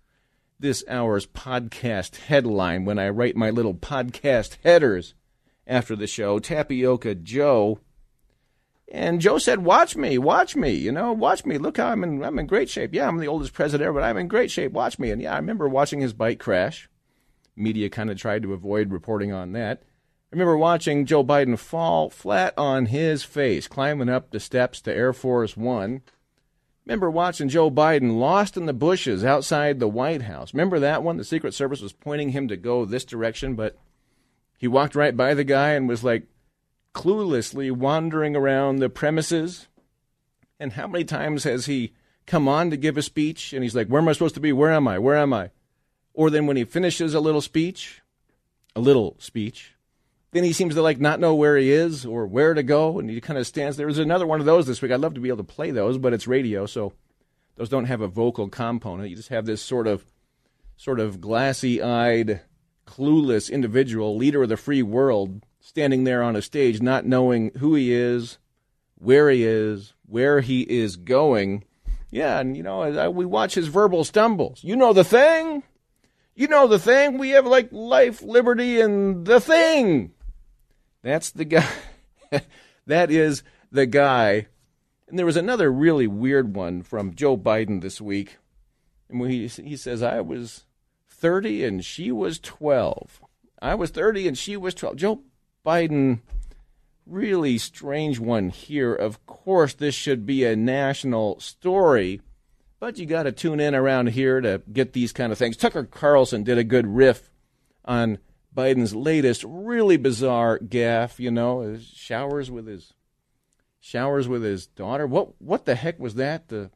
this 0.59 0.83
hour's 0.87 1.25
podcast 1.25 2.15
headline 2.15 2.85
when 2.85 2.97
I 2.97 3.09
write 3.09 3.35
my 3.35 3.49
little 3.49 3.73
podcast 3.73 4.57
headers 4.63 5.13
after 5.67 5.95
the 5.95 6.07
show. 6.07 6.39
Tapioca 6.39 7.15
Joe. 7.15 7.79
And 8.91 9.19
Joe 9.19 9.39
said, 9.39 9.65
"Watch 9.65 9.95
me, 9.95 10.17
watch 10.17 10.55
me. 10.55 10.71
You 10.71 10.91
know, 10.91 11.11
watch 11.11 11.45
me. 11.45 11.57
Look 11.57 11.77
how 11.77 11.87
I'm 11.87 12.03
in. 12.03 12.23
I'm 12.23 12.37
in 12.37 12.45
great 12.45 12.69
shape. 12.69 12.93
Yeah, 12.93 13.07
I'm 13.07 13.17
the 13.17 13.27
oldest 13.27 13.53
president 13.53 13.87
ever, 13.87 13.99
but 13.99 14.05
I'm 14.05 14.17
in 14.17 14.27
great 14.27 14.51
shape. 14.51 14.71
Watch 14.71 14.99
me." 14.99 15.09
And 15.09 15.21
yeah, 15.21 15.33
I 15.33 15.37
remember 15.37 15.67
watching 15.67 15.99
his 15.99 16.13
bike 16.13 16.39
crash. 16.39 16.89
Media 17.55 17.89
kind 17.89 18.11
of 18.11 18.17
tried 18.17 18.43
to 18.43 18.53
avoid 18.53 18.91
reporting 18.91 19.31
on 19.31 19.53
that. 19.53 19.83
Remember 20.33 20.57
watching 20.57 21.05
Joe 21.05 21.23
Biden 21.23 21.59
fall 21.59 22.09
flat 22.09 22.55
on 22.57 22.87
his 22.87 23.23
face, 23.23 23.67
climbing 23.67 24.09
up 24.09 24.31
the 24.31 24.39
steps 24.39 24.81
to 24.81 24.91
Air 24.91 25.13
Force 25.13 25.55
One. 25.55 26.01
Remember 26.87 27.11
watching 27.11 27.49
Joe 27.49 27.69
Biden 27.69 28.17
lost 28.17 28.57
in 28.57 28.65
the 28.65 28.73
bushes 28.73 29.23
outside 29.23 29.79
the 29.79 29.87
White 29.87 30.23
House. 30.23 30.51
Remember 30.51 30.79
that 30.79 31.03
one? 31.03 31.17
The 31.17 31.23
Secret 31.23 31.53
Service 31.53 31.81
was 31.81 31.93
pointing 31.93 32.29
him 32.29 32.47
to 32.47 32.57
go 32.57 32.83
this 32.83 33.05
direction, 33.05 33.53
but 33.53 33.77
he 34.57 34.67
walked 34.67 34.95
right 34.95 35.15
by 35.15 35.35
the 35.35 35.43
guy 35.43 35.73
and 35.73 35.87
was 35.87 36.03
like 36.03 36.23
cluelessly 36.95 37.71
wandering 37.71 38.35
around 38.35 38.77
the 38.77 38.89
premises. 38.89 39.67
And 40.59 40.73
how 40.73 40.87
many 40.87 41.05
times 41.05 41.43
has 41.43 41.67
he 41.67 41.93
come 42.25 42.47
on 42.47 42.71
to 42.71 42.77
give 42.77 42.97
a 42.97 43.03
speech 43.03 43.53
and 43.53 43.61
he's 43.61 43.75
like, 43.75 43.87
Where 43.87 44.01
am 44.01 44.07
I 44.07 44.13
supposed 44.13 44.33
to 44.33 44.41
be? 44.41 44.51
Where 44.51 44.71
am 44.71 44.87
I? 44.87 44.97
Where 44.97 45.15
am 45.15 45.31
I? 45.31 45.51
Or 46.11 46.31
then 46.31 46.47
when 46.47 46.57
he 46.57 46.63
finishes 46.65 47.13
a 47.13 47.19
little 47.19 47.41
speech, 47.41 48.01
a 48.75 48.79
little 48.79 49.15
speech, 49.19 49.72
then 50.33 50.43
he 50.43 50.53
seems 50.53 50.75
to 50.75 50.81
like 50.81 50.99
not 50.99 51.19
know 51.19 51.35
where 51.35 51.55
he 51.57 51.71
is 51.71 52.05
or 52.05 52.27
where 52.27 52.53
to 52.53 52.63
go, 52.63 52.99
and 52.99 53.09
he 53.09 53.21
kind 53.21 53.39
of 53.39 53.47
stands 53.47 53.77
there. 53.77 53.87
There's 53.87 53.99
another 53.99 54.27
one 54.27 54.39
of 54.39 54.45
those 54.45 54.67
this 54.67 54.81
week. 54.81 54.91
I'd 54.91 54.99
love 54.99 55.13
to 55.13 55.21
be 55.21 55.29
able 55.29 55.37
to 55.37 55.43
play 55.43 55.71
those, 55.71 55.97
but 55.97 56.13
it's 56.13 56.27
radio, 56.27 56.65
so 56.65 56.93
those 57.55 57.69
don't 57.69 57.85
have 57.85 58.01
a 58.01 58.07
vocal 58.07 58.49
component. 58.49 59.09
You 59.09 59.15
just 59.15 59.29
have 59.29 59.45
this 59.45 59.61
sort 59.61 59.87
of, 59.87 60.03
sort 60.75 60.99
of 60.99 61.21
glassy-eyed, 61.21 62.41
clueless 62.87 63.51
individual, 63.51 64.17
leader 64.17 64.43
of 64.43 64.49
the 64.49 64.57
free 64.57 64.81
world, 64.81 65.45
standing 65.59 66.03
there 66.03 66.23
on 66.23 66.35
a 66.35 66.41
stage, 66.41 66.81
not 66.81 67.05
knowing 67.05 67.51
who 67.59 67.75
he 67.75 67.93
is, 67.93 68.39
where 68.95 69.29
he 69.29 69.43
is, 69.43 69.93
where 70.07 70.41
he 70.41 70.61
is 70.61 70.95
going. 70.95 71.63
Yeah, 72.09 72.39
and 72.39 72.57
you 72.57 72.63
know, 72.63 73.11
we 73.11 73.25
watch 73.25 73.53
his 73.53 73.67
verbal 73.67 74.03
stumbles. 74.03 74.63
You 74.63 74.75
know 74.75 74.93
the 74.93 75.03
thing. 75.03 75.63
You 76.35 76.47
know 76.47 76.67
the 76.67 76.79
thing. 76.79 77.19
We 77.19 77.29
have 77.29 77.45
like 77.45 77.69
life, 77.71 78.23
liberty, 78.23 78.81
and 78.81 79.25
the 79.25 79.39
thing. 79.39 80.12
That's 81.03 81.29
the 81.29 81.45
guy. 81.45 81.69
that 82.87 83.11
is 83.11 83.43
the 83.71 83.85
guy. 83.85 84.47
And 85.07 85.19
there 85.19 85.25
was 85.25 85.37
another 85.37 85.71
really 85.71 86.07
weird 86.07 86.55
one 86.55 86.81
from 86.81 87.13
Joe 87.13 87.37
Biden 87.37 87.81
this 87.81 88.01
week. 88.01 88.37
And 89.09 89.29
he, 89.29 89.47
he 89.47 89.77
says, 89.77 90.01
I 90.01 90.21
was 90.21 90.63
30 91.09 91.63
and 91.65 91.85
she 91.85 92.11
was 92.11 92.39
12. 92.39 93.21
I 93.61 93.75
was 93.75 93.91
30 93.91 94.29
and 94.29 94.37
she 94.37 94.57
was 94.57 94.73
12. 94.73 94.95
Joe 94.95 95.21
Biden, 95.65 96.21
really 97.05 97.57
strange 97.57 98.19
one 98.19 98.49
here. 98.49 98.93
Of 98.93 99.25
course, 99.25 99.73
this 99.73 99.93
should 99.93 100.25
be 100.25 100.45
a 100.45 100.55
national 100.55 101.39
story, 101.39 102.21
but 102.79 102.97
you 102.97 103.05
got 103.05 103.23
to 103.23 103.31
tune 103.31 103.59
in 103.59 103.75
around 103.75 104.07
here 104.07 104.41
to 104.41 104.61
get 104.71 104.93
these 104.93 105.13
kind 105.13 105.31
of 105.31 105.37
things. 105.37 105.57
Tucker 105.57 105.83
Carlson 105.83 106.43
did 106.43 106.57
a 106.57 106.63
good 106.63 106.87
riff 106.87 107.29
on 107.85 108.17
Biden's 108.53 108.95
latest 108.95 109.43
really 109.47 109.97
bizarre 109.97 110.59
gaffe, 110.59 111.19
you 111.19 111.31
know, 111.31 111.77
showers 111.79 112.51
with 112.51 112.67
his 112.67 112.93
showers 113.79 114.27
with 114.27 114.43
his 114.43 114.67
daughter. 114.67 115.05
What 115.05 115.41
what 115.41 115.65
the 115.65 115.75
heck 115.75 115.99
was 115.99 116.15
that? 116.15 116.47
The 116.47 116.71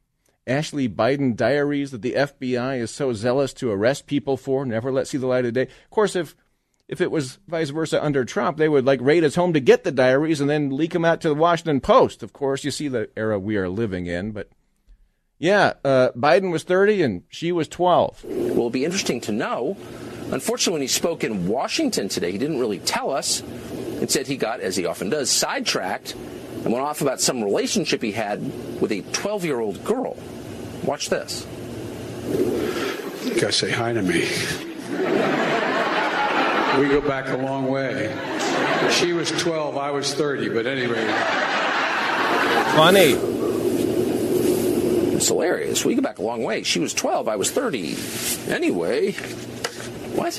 Ashley 0.45 0.87
Biden 0.87 1.35
diaries 1.35 1.91
that 1.91 2.01
the 2.01 2.13
FBI 2.13 2.79
is 2.79 2.91
so 2.91 3.13
zealous 3.13 3.53
to 3.55 3.71
arrest 3.71 4.07
people 4.07 4.37
for, 4.37 4.65
never 4.65 4.91
let 4.91 5.07
see 5.07 5.17
the 5.17 5.27
light 5.27 5.45
of 5.45 5.53
day. 5.53 5.63
Of 5.63 5.89
course, 5.89 6.15
if 6.15 6.35
if 6.87 7.01
it 7.01 7.11
was 7.11 7.39
vice 7.47 7.69
versa 7.69 8.03
under 8.03 8.23
Trump, 8.23 8.57
they 8.57 8.69
would 8.69 8.85
like 8.85 9.01
raid 9.01 9.23
his 9.23 9.35
home 9.35 9.53
to 9.53 9.59
get 9.59 9.83
the 9.83 9.91
diaries 9.91 10.39
and 10.39 10.49
then 10.49 10.75
leak 10.75 10.93
them 10.93 11.03
out 11.03 11.19
to 11.21 11.29
the 11.29 11.35
Washington 11.35 11.81
Post. 11.81 12.23
Of 12.23 12.31
course, 12.31 12.63
you 12.63 12.71
see 12.71 12.87
the 12.87 13.09
era 13.17 13.37
we 13.37 13.57
are 13.57 13.67
living 13.67 14.05
in, 14.05 14.31
but 14.31 14.49
yeah, 15.37 15.73
uh, 15.83 16.09
Biden 16.15 16.51
was 16.51 16.63
30 16.63 17.03
and 17.03 17.23
she 17.29 17.51
was 17.51 17.67
12. 17.67 18.23
Well, 18.23 18.47
it'll 18.47 18.69
be 18.69 18.85
interesting 18.85 19.21
to 19.21 19.31
know 19.31 19.77
Unfortunately, 20.31 20.73
when 20.73 20.81
he 20.81 20.87
spoke 20.87 21.23
in 21.23 21.47
Washington 21.47 22.09
today, 22.09 22.31
he 22.31 22.37
didn't 22.37 22.59
really 22.59 22.79
tell 22.79 23.11
us. 23.11 23.41
Instead, 24.01 24.27
he 24.27 24.37
got, 24.37 24.59
as 24.59 24.75
he 24.75 24.85
often 24.85 25.09
does, 25.09 25.29
sidetracked 25.29 26.13
and 26.63 26.73
went 26.73 26.85
off 26.85 27.01
about 27.01 27.21
some 27.21 27.43
relationship 27.43 28.01
he 28.01 28.11
had 28.11 28.41
with 28.81 28.91
a 28.91 29.01
12 29.13 29.45
year 29.45 29.59
old 29.59 29.83
girl. 29.83 30.17
Watch 30.83 31.09
this. 31.09 31.47
You 32.27 33.39
gotta 33.39 33.51
say 33.51 33.71
hi 33.71 33.93
to 33.93 34.01
me. 34.01 34.27
We 36.79 36.89
go 36.89 37.01
back 37.01 37.29
a 37.29 37.37
long 37.37 37.67
way. 37.67 38.15
She 38.91 39.13
was 39.13 39.31
12, 39.31 39.77
I 39.77 39.91
was 39.91 40.13
30, 40.13 40.49
but 40.49 40.67
anyway. 40.67 41.05
Funny. 42.75 43.13
It's 45.15 45.27
hilarious. 45.27 45.83
We 45.83 45.95
go 45.95 46.01
back 46.01 46.19
a 46.19 46.21
long 46.21 46.43
way. 46.43 46.61
She 46.63 46.79
was 46.79 46.93
12, 46.93 47.27
I 47.27 47.35
was 47.35 47.49
30. 47.49 47.95
Anyway, 48.49 49.15
what? 50.17 50.35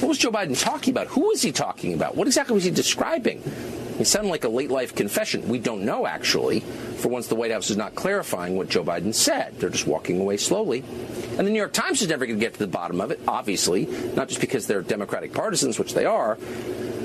What 0.00 0.08
was 0.08 0.18
Joe 0.18 0.32
Biden 0.32 0.60
talking 0.60 0.92
about? 0.92 1.06
Who 1.08 1.28
was 1.28 1.42
he 1.42 1.52
talking 1.52 1.94
about? 1.94 2.16
What 2.16 2.26
exactly 2.26 2.54
was 2.54 2.64
he 2.64 2.70
describing? 2.72 3.40
It 4.00 4.06
sounded 4.06 4.30
like 4.30 4.42
a 4.42 4.48
late 4.48 4.70
life 4.70 4.96
confession. 4.96 5.48
We 5.48 5.60
don't 5.60 5.84
know, 5.84 6.06
actually, 6.06 6.60
for 6.60 7.08
once 7.08 7.28
the 7.28 7.36
White 7.36 7.52
House 7.52 7.70
is 7.70 7.76
not 7.76 7.94
clarifying 7.94 8.56
what 8.56 8.68
Joe 8.68 8.82
Biden 8.82 9.14
said. 9.14 9.60
They're 9.60 9.70
just 9.70 9.86
walking 9.86 10.20
away 10.20 10.38
slowly. 10.38 10.82
And 11.38 11.46
the 11.46 11.52
New 11.52 11.58
York 11.58 11.72
Times 11.72 12.02
is 12.02 12.08
never 12.08 12.26
going 12.26 12.38
to 12.38 12.44
get 12.44 12.54
to 12.54 12.58
the 12.58 12.66
bottom 12.66 13.00
of 13.00 13.12
it, 13.12 13.20
obviously, 13.28 13.86
not 14.14 14.28
just 14.28 14.40
because 14.40 14.66
they're 14.66 14.82
Democratic 14.82 15.32
partisans, 15.32 15.78
which 15.78 15.94
they 15.94 16.04
are, 16.04 16.36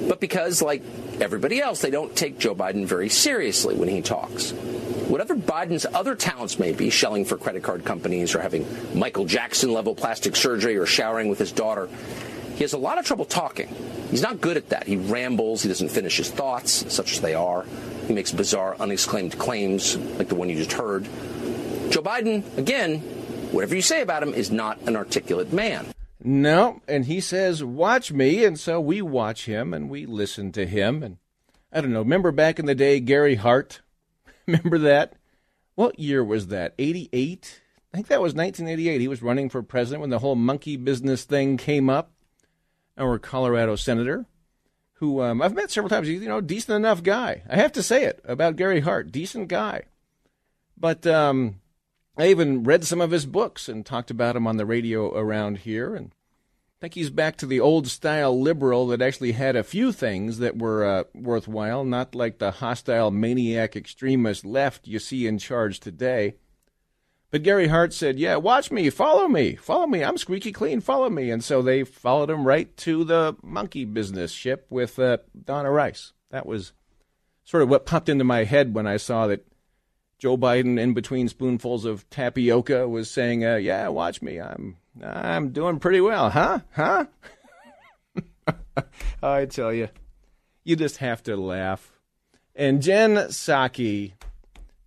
but 0.08 0.20
because, 0.20 0.62
like 0.62 0.82
everybody 1.20 1.62
else, 1.62 1.82
they 1.82 1.92
don't 1.92 2.16
take 2.16 2.40
Joe 2.40 2.56
Biden 2.56 2.86
very 2.86 3.10
seriously 3.10 3.76
when 3.76 3.90
he 3.90 4.02
talks. 4.02 4.54
Whatever 5.08 5.36
Biden's 5.36 5.86
other 5.86 6.16
talents 6.16 6.60
may 6.60 6.74
be, 6.74 6.90
shelling 6.90 7.24
for 7.24 7.38
credit 7.38 7.64
card 7.64 7.86
companies 7.86 8.36
or 8.36 8.42
having 8.42 8.68
Michael 8.94 9.24
Jackson 9.24 9.72
level 9.72 9.96
plastic 9.96 10.36
surgery 10.36 10.76
or 10.76 10.86
showering 10.86 11.30
with 11.30 11.40
his 11.40 11.54
daughter, 11.54 11.88
he 12.56 12.64
has 12.64 12.74
a 12.74 12.78
lot 12.78 12.98
of 12.98 13.06
trouble 13.06 13.24
talking. 13.24 13.74
He's 14.12 14.22
not 14.22 14.42
good 14.42 14.58
at 14.58 14.70
that. 14.70 14.86
He 14.86 14.98
rambles, 14.98 15.62
he 15.62 15.70
doesn't 15.70 15.90
finish 15.90 16.18
his 16.18 16.30
thoughts, 16.30 16.94
such 16.94 17.14
as 17.14 17.22
they 17.22 17.36
are. 17.36 17.66
He 18.08 18.14
makes 18.14 18.34
bizarre, 18.34 18.76
unexclaimed 18.80 19.38
claims 19.38 19.96
like 20.18 20.28
the 20.28 20.36
one 20.36 20.50
you 20.50 20.56
just 20.56 20.74
heard. 20.74 21.06
Joe 21.90 22.02
Biden, 22.02 22.58
again, 22.58 23.00
whatever 23.52 23.76
you 23.76 23.82
say 23.82 24.02
about 24.02 24.24
him, 24.24 24.34
is 24.34 24.52
not 24.52 24.82
an 24.82 24.98
articulate 24.98 25.54
man. 25.54 25.88
No, 26.22 26.82
and 26.86 27.06
he 27.06 27.22
says, 27.22 27.64
Watch 27.64 28.12
me. 28.12 28.44
And 28.44 28.60
so 28.60 28.82
we 28.82 29.02
watch 29.02 29.46
him 29.46 29.74
and 29.74 29.90
we 29.90 30.06
listen 30.06 30.52
to 30.54 30.66
him. 30.66 31.02
And 31.02 31.18
I 31.72 31.80
don't 31.80 31.94
know, 31.94 32.02
remember 32.02 32.34
back 32.34 32.60
in 32.60 32.66
the 32.66 32.76
day, 32.76 33.00
Gary 33.00 33.36
Hart? 33.36 33.82
Remember 34.48 34.78
that? 34.80 35.14
What 35.76 36.00
year 36.00 36.24
was 36.24 36.48
that? 36.48 36.74
88? 36.80 37.62
I 37.94 37.98
think 37.98 38.08
that 38.08 38.22
was 38.22 38.34
1988. 38.34 39.02
He 39.02 39.08
was 39.08 39.22
running 39.22 39.50
for 39.50 39.62
president 39.62 40.02
when 40.02 40.10
the 40.10 40.20
whole 40.20 40.36
monkey 40.36 40.78
business 40.78 41.24
thing 41.24 41.58
came 41.58 41.90
up. 41.90 42.12
Our 42.98 43.20
Colorado 43.20 43.76
senator, 43.76 44.26
who 44.94 45.22
um, 45.22 45.40
I've 45.40 45.54
met 45.54 45.70
several 45.70 45.90
times. 45.90 46.10
You 46.10 46.20
know, 46.22 46.42
decent 46.42 46.76
enough 46.76 47.04
guy. 47.04 47.44
I 47.48 47.58
have 47.58 47.72
to 47.74 47.84
say 47.84 48.06
it 48.06 48.20
about 48.26 48.56
Gary 48.56 48.80
Hart. 48.80 49.12
Decent 49.12 49.50
guy. 49.50 49.84
But 50.76 51.06
um, 51.06 51.60
I 52.18 52.30
even 52.30 52.64
read 52.64 52.86
some 52.86 53.02
of 53.02 53.12
his 53.12 53.28
books 53.28 53.70
and 53.70 53.86
talked 53.86 54.10
about 54.10 54.36
him 54.36 54.48
on 54.48 54.58
the 54.58 54.66
radio 54.66 55.16
around 55.16 55.60
here. 55.60 55.94
And 55.94 56.12
I 56.78 56.80
think 56.82 56.94
he's 56.94 57.10
back 57.10 57.38
to 57.38 57.48
the 57.48 57.60
old 57.60 57.88
style 57.88 58.40
liberal 58.40 58.86
that 58.88 59.02
actually 59.02 59.32
had 59.32 59.56
a 59.56 59.64
few 59.64 59.92
things 59.92 60.38
that 60.38 60.60
were 60.60 60.86
uh, 60.86 61.04
worthwhile, 61.16 61.84
not 61.84 62.14
like 62.14 62.38
the 62.38 62.52
hostile 62.52 63.10
maniac 63.10 63.76
extremist 63.76 64.46
left 64.46 64.88
you 64.88 65.00
see 65.00 65.26
in 65.26 65.40
charge 65.40 65.80
today. 65.80 66.36
But 67.32 67.42
Gary 67.42 67.70
Hart 67.70 67.94
said, 67.94 68.20
Yeah, 68.20 68.36
watch 68.36 68.70
me, 68.70 68.92
follow 68.92 69.28
me, 69.28 69.56
follow 69.56 69.88
me. 69.88 70.04
I'm 70.04 70.20
squeaky 70.20 70.52
clean, 70.52 70.80
follow 70.80 71.10
me. 71.10 71.32
And 71.32 71.44
so 71.44 71.64
they 71.64 71.84
followed 71.84 72.30
him 72.30 72.46
right 72.46 72.78
to 72.78 73.04
the 73.04 73.36
monkey 73.42 73.84
business 73.84 74.32
ship 74.32 74.68
with 74.70 75.00
uh, 75.00 75.18
Donna 75.46 75.72
Rice. 75.72 76.14
That 76.30 76.46
was 76.46 76.74
sort 77.44 77.64
of 77.64 77.70
what 77.70 77.88
popped 77.88 78.08
into 78.08 78.24
my 78.24 78.44
head 78.44 78.76
when 78.76 78.86
I 78.86 78.98
saw 78.98 79.26
that 79.26 79.48
Joe 80.20 80.38
Biden, 80.38 80.80
in 80.80 80.94
between 80.94 81.28
spoonfuls 81.28 81.86
of 81.86 82.08
tapioca, 82.12 82.88
was 82.88 83.10
saying, 83.10 83.44
uh, 83.44 83.56
"Yeah, 83.56 83.88
watch 83.88 84.22
me. 84.22 84.40
I'm 84.40 84.78
I'm 85.04 85.50
doing 85.50 85.80
pretty 85.80 86.02
well, 86.02 86.30
huh? 86.30 86.60
Huh?" 86.74 87.06
I 89.24 89.46
tell 89.46 89.74
you, 89.74 89.90
you 90.64 90.76
just 90.76 90.98
have 90.98 91.24
to 91.24 91.36
laugh. 91.36 91.92
And 92.56 92.82
Jen 92.82 93.16
Psaki, 93.16 94.14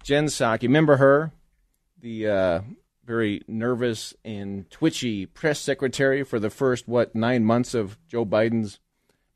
Jen 0.03 0.27
Psaki, 0.27 0.62
remember 0.62 0.96
her, 0.96 1.33
the 2.01 2.27
uh, 2.27 2.61
very 3.05 3.42
nervous 3.46 4.14
and 4.25 4.70
twitchy 4.70 5.27
press 5.27 5.61
secretary 5.61 6.25
for 6.25 6.38
the 6.38 6.51
first 6.51 6.88
what 6.88 7.14
nine 7.14 7.44
months 7.44 7.75
of 7.75 7.99
Joe 8.09 8.25
Biden's 8.25 8.81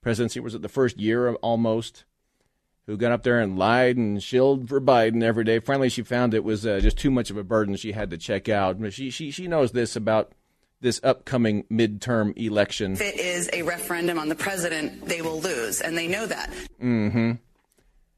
presidency? 0.03 0.41
Was 0.41 0.55
it 0.55 0.63
the 0.63 0.69
first 0.69 0.99
year 0.99 1.35
almost? 1.35 2.05
who 2.87 2.97
got 2.97 3.13
up 3.13 3.23
there 3.23 3.41
and 3.41 3.59
lied 3.59 3.97
and 3.97 4.23
shilled 4.23 4.69
for 4.69 4.81
Biden 4.81 5.23
every 5.23 5.45
day. 5.45 5.59
Finally, 5.59 5.89
she 5.89 6.03
found 6.03 6.35
it 6.35 6.45
was 6.45 6.67
uh, 6.67 6.81
just 6.81 6.99
too 6.99 7.11
much 7.11 7.31
of 7.31 7.37
a 7.37 7.45
burden. 7.45 7.77
She 7.77 7.93
had 7.93 8.11
to 8.11 8.19
check 8.19 8.49
out. 8.49 8.77
She, 8.93 9.11
she, 9.11 9.31
she 9.31 9.49
knows 9.49 9.73
this 9.73 9.97
about 9.97 10.33
this 10.85 11.01
upcoming 11.03 11.65
midterm 11.65 12.37
election. 12.39 12.93
If 12.93 13.01
it 13.01 13.19
is 13.19 13.51
a 13.53 13.63
referendum 13.63 14.19
on 14.19 14.29
the 14.29 14.35
president, 14.35 15.07
they 15.07 15.23
will 15.23 15.41
lose, 15.41 15.81
and 15.81 15.97
they 15.97 16.07
know 16.07 16.27
that. 16.27 16.53
Mm-hmm. 16.81 17.33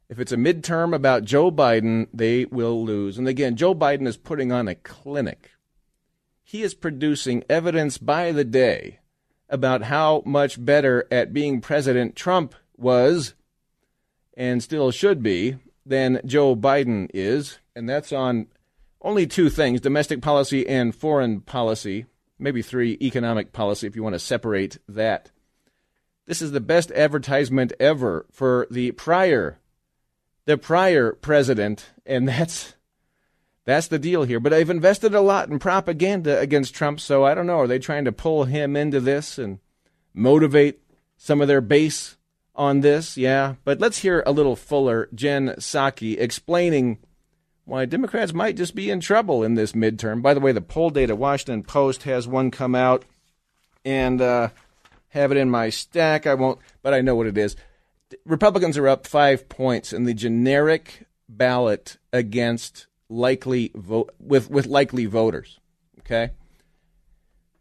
If 0.08 0.18
it's 0.18 0.32
a 0.32 0.36
midterm 0.36 0.94
about 0.94 1.24
Joe 1.24 1.50
Biden, 1.50 2.08
they 2.12 2.44
will 2.44 2.84
lose. 2.84 3.18
And 3.18 3.28
again, 3.28 3.56
Joe 3.56 3.74
Biden 3.74 4.06
is 4.06 4.16
putting 4.16 4.50
on 4.50 4.66
a 4.68 4.74
clinic. 4.74 5.52
He 6.42 6.62
is 6.62 6.74
producing 6.74 7.44
evidence 7.48 7.98
by 7.98 8.32
the 8.32 8.44
day 8.44 8.98
about 9.48 9.84
how 9.84 10.22
much 10.26 10.64
better 10.64 11.06
at 11.10 11.32
being 11.32 11.60
president 11.60 12.16
Trump 12.16 12.54
was 12.76 13.34
and 14.36 14.62
still 14.62 14.90
should 14.90 15.22
be 15.22 15.56
than 15.84 16.20
Joe 16.24 16.56
Biden 16.56 17.08
is. 17.14 17.58
And 17.76 17.88
that's 17.88 18.12
on 18.12 18.48
only 19.00 19.26
two 19.26 19.50
things 19.50 19.80
domestic 19.80 20.20
policy 20.20 20.66
and 20.66 20.94
foreign 20.94 21.40
policy, 21.40 22.06
maybe 22.38 22.62
three 22.62 22.98
economic 23.00 23.52
policy 23.52 23.86
if 23.86 23.96
you 23.96 24.02
want 24.02 24.14
to 24.14 24.18
separate 24.18 24.78
that. 24.88 25.30
This 26.26 26.42
is 26.42 26.52
the 26.52 26.60
best 26.60 26.90
advertisement 26.92 27.72
ever 27.78 28.26
for 28.30 28.66
the 28.70 28.92
prior 28.92 29.60
the 30.46 30.56
prior 30.56 31.12
president, 31.12 31.90
and 32.06 32.26
that's 32.28 32.74
that's 33.64 33.88
the 33.88 33.98
deal 33.98 34.22
here. 34.22 34.40
But 34.40 34.50
they've 34.50 34.70
invested 34.70 35.14
a 35.14 35.20
lot 35.20 35.48
in 35.48 35.58
propaganda 35.58 36.38
against 36.38 36.74
Trump, 36.74 37.00
so 37.00 37.24
I 37.24 37.34
don't 37.34 37.46
know. 37.46 37.60
Are 37.60 37.66
they 37.66 37.78
trying 37.78 38.04
to 38.06 38.12
pull 38.12 38.44
him 38.44 38.76
into 38.76 39.00
this 39.00 39.38
and 39.38 39.58
motivate 40.14 40.80
some 41.16 41.40
of 41.40 41.48
their 41.48 41.60
base 41.60 42.16
on 42.54 42.80
this? 42.80 43.16
Yeah. 43.16 43.56
But 43.64 43.80
let's 43.80 43.98
hear 43.98 44.22
a 44.24 44.32
little 44.32 44.56
fuller 44.56 45.08
Jen 45.14 45.48
Psaki 45.58 46.18
explaining 46.18 46.98
why 47.66 47.84
Democrats 47.84 48.32
might 48.32 48.56
just 48.56 48.74
be 48.74 48.90
in 48.90 49.00
trouble 49.00 49.42
in 49.42 49.54
this 49.54 49.72
midterm. 49.72 50.22
By 50.22 50.32
the 50.32 50.40
way, 50.40 50.52
the 50.52 50.62
poll 50.62 50.88
data, 50.88 51.14
Washington 51.14 51.62
Post 51.62 52.04
has 52.04 52.26
one 52.26 52.50
come 52.50 52.74
out, 52.74 53.04
and 53.84 54.20
uh, 54.22 54.48
have 55.08 55.32
it 55.32 55.36
in 55.36 55.50
my 55.50 55.68
stack. 55.68 56.26
I 56.26 56.34
won't, 56.34 56.58
but 56.82 56.94
I 56.94 57.02
know 57.02 57.14
what 57.14 57.26
it 57.26 57.36
is. 57.36 57.56
Republicans 58.24 58.78
are 58.78 58.88
up 58.88 59.06
five 59.06 59.48
points 59.48 59.92
in 59.92 60.04
the 60.04 60.14
generic 60.14 61.06
ballot 61.28 61.98
against 62.12 62.86
likely 63.08 63.72
vote 63.74 64.14
with 64.18 64.48
with 64.48 64.66
likely 64.66 65.06
voters. 65.06 65.58
Okay. 66.00 66.30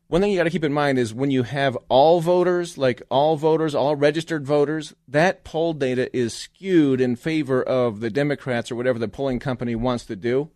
One 0.07 0.21
thing 0.21 0.31
you 0.31 0.37
got 0.37 0.43
to 0.43 0.51
keep 0.51 0.63
in 0.63 0.73
mind 0.73 0.99
is 0.99 1.15
when 1.15 1.31
you 1.31 1.43
have 1.43 1.75
all 1.89 2.21
voters, 2.21 2.77
like 2.77 3.01
all 3.09 3.37
voters, 3.37 3.73
all 3.73 3.95
registered 3.95 4.45
voters, 4.45 4.93
that 5.07 5.43
poll 5.43 5.73
data 5.73 6.15
is 6.15 6.31
skewed 6.33 7.01
in 7.01 7.15
favor 7.15 7.63
of 7.63 8.01
the 8.01 8.11
Democrats 8.11 8.71
or 8.71 8.75
whatever 8.75 8.99
the 8.99 9.07
polling 9.07 9.39
company 9.39 9.73
wants 9.73 10.05
to 10.05 10.15
do. 10.15 10.51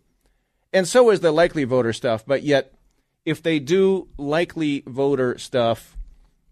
And 0.72 0.86
so 0.86 1.10
is 1.10 1.18
the 1.18 1.32
likely 1.32 1.64
voter 1.64 1.92
stuff. 1.92 2.24
But 2.24 2.44
yet, 2.44 2.72
if 3.24 3.42
they 3.42 3.58
do 3.58 4.06
likely 4.16 4.84
voter 4.86 5.36
stuff, 5.36 5.96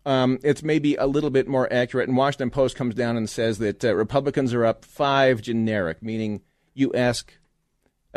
um, 0.05 0.41
it's 0.43 0.65
maybe 0.65 0.97
a 0.97 1.07
little 1.07 1.31
bit 1.31 1.47
more 1.47 1.73
accurate. 1.73 2.09
And 2.09 2.17
Washington 2.17 2.51
Post 2.51 2.75
comes 2.75 2.97
down 2.97 3.17
and 3.17 3.31
says 3.31 3.59
that 3.59 3.85
uh, 3.85 3.95
Republicans 3.95 4.53
are 4.55 4.65
up 4.65 4.85
five 4.85 5.41
generic, 5.41 6.03
meaning 6.03 6.41
you 6.75 6.93
ask 6.95 7.38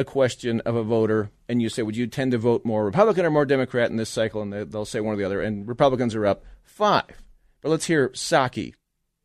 a 0.01 0.05
question 0.05 0.59
of 0.61 0.75
a 0.75 0.83
voter 0.83 1.31
and 1.47 1.61
you 1.61 1.69
say, 1.69 1.81
would 1.81 1.95
you 1.95 2.07
tend 2.07 2.33
to 2.33 2.37
vote 2.37 2.65
more 2.65 2.83
Republican 2.83 3.25
or 3.25 3.31
more 3.31 3.45
Democrat 3.45 3.89
in 3.89 3.95
this 3.95 4.09
cycle? 4.09 4.41
And 4.41 4.51
they'll 4.51 4.85
say 4.85 4.99
one 4.99 5.13
or 5.13 5.17
the 5.17 5.23
other. 5.23 5.41
And 5.41 5.67
Republicans 5.67 6.13
are 6.15 6.25
up 6.25 6.43
five. 6.63 7.21
But 7.61 7.69
let's 7.69 7.85
hear 7.85 8.09
Psaki 8.09 8.73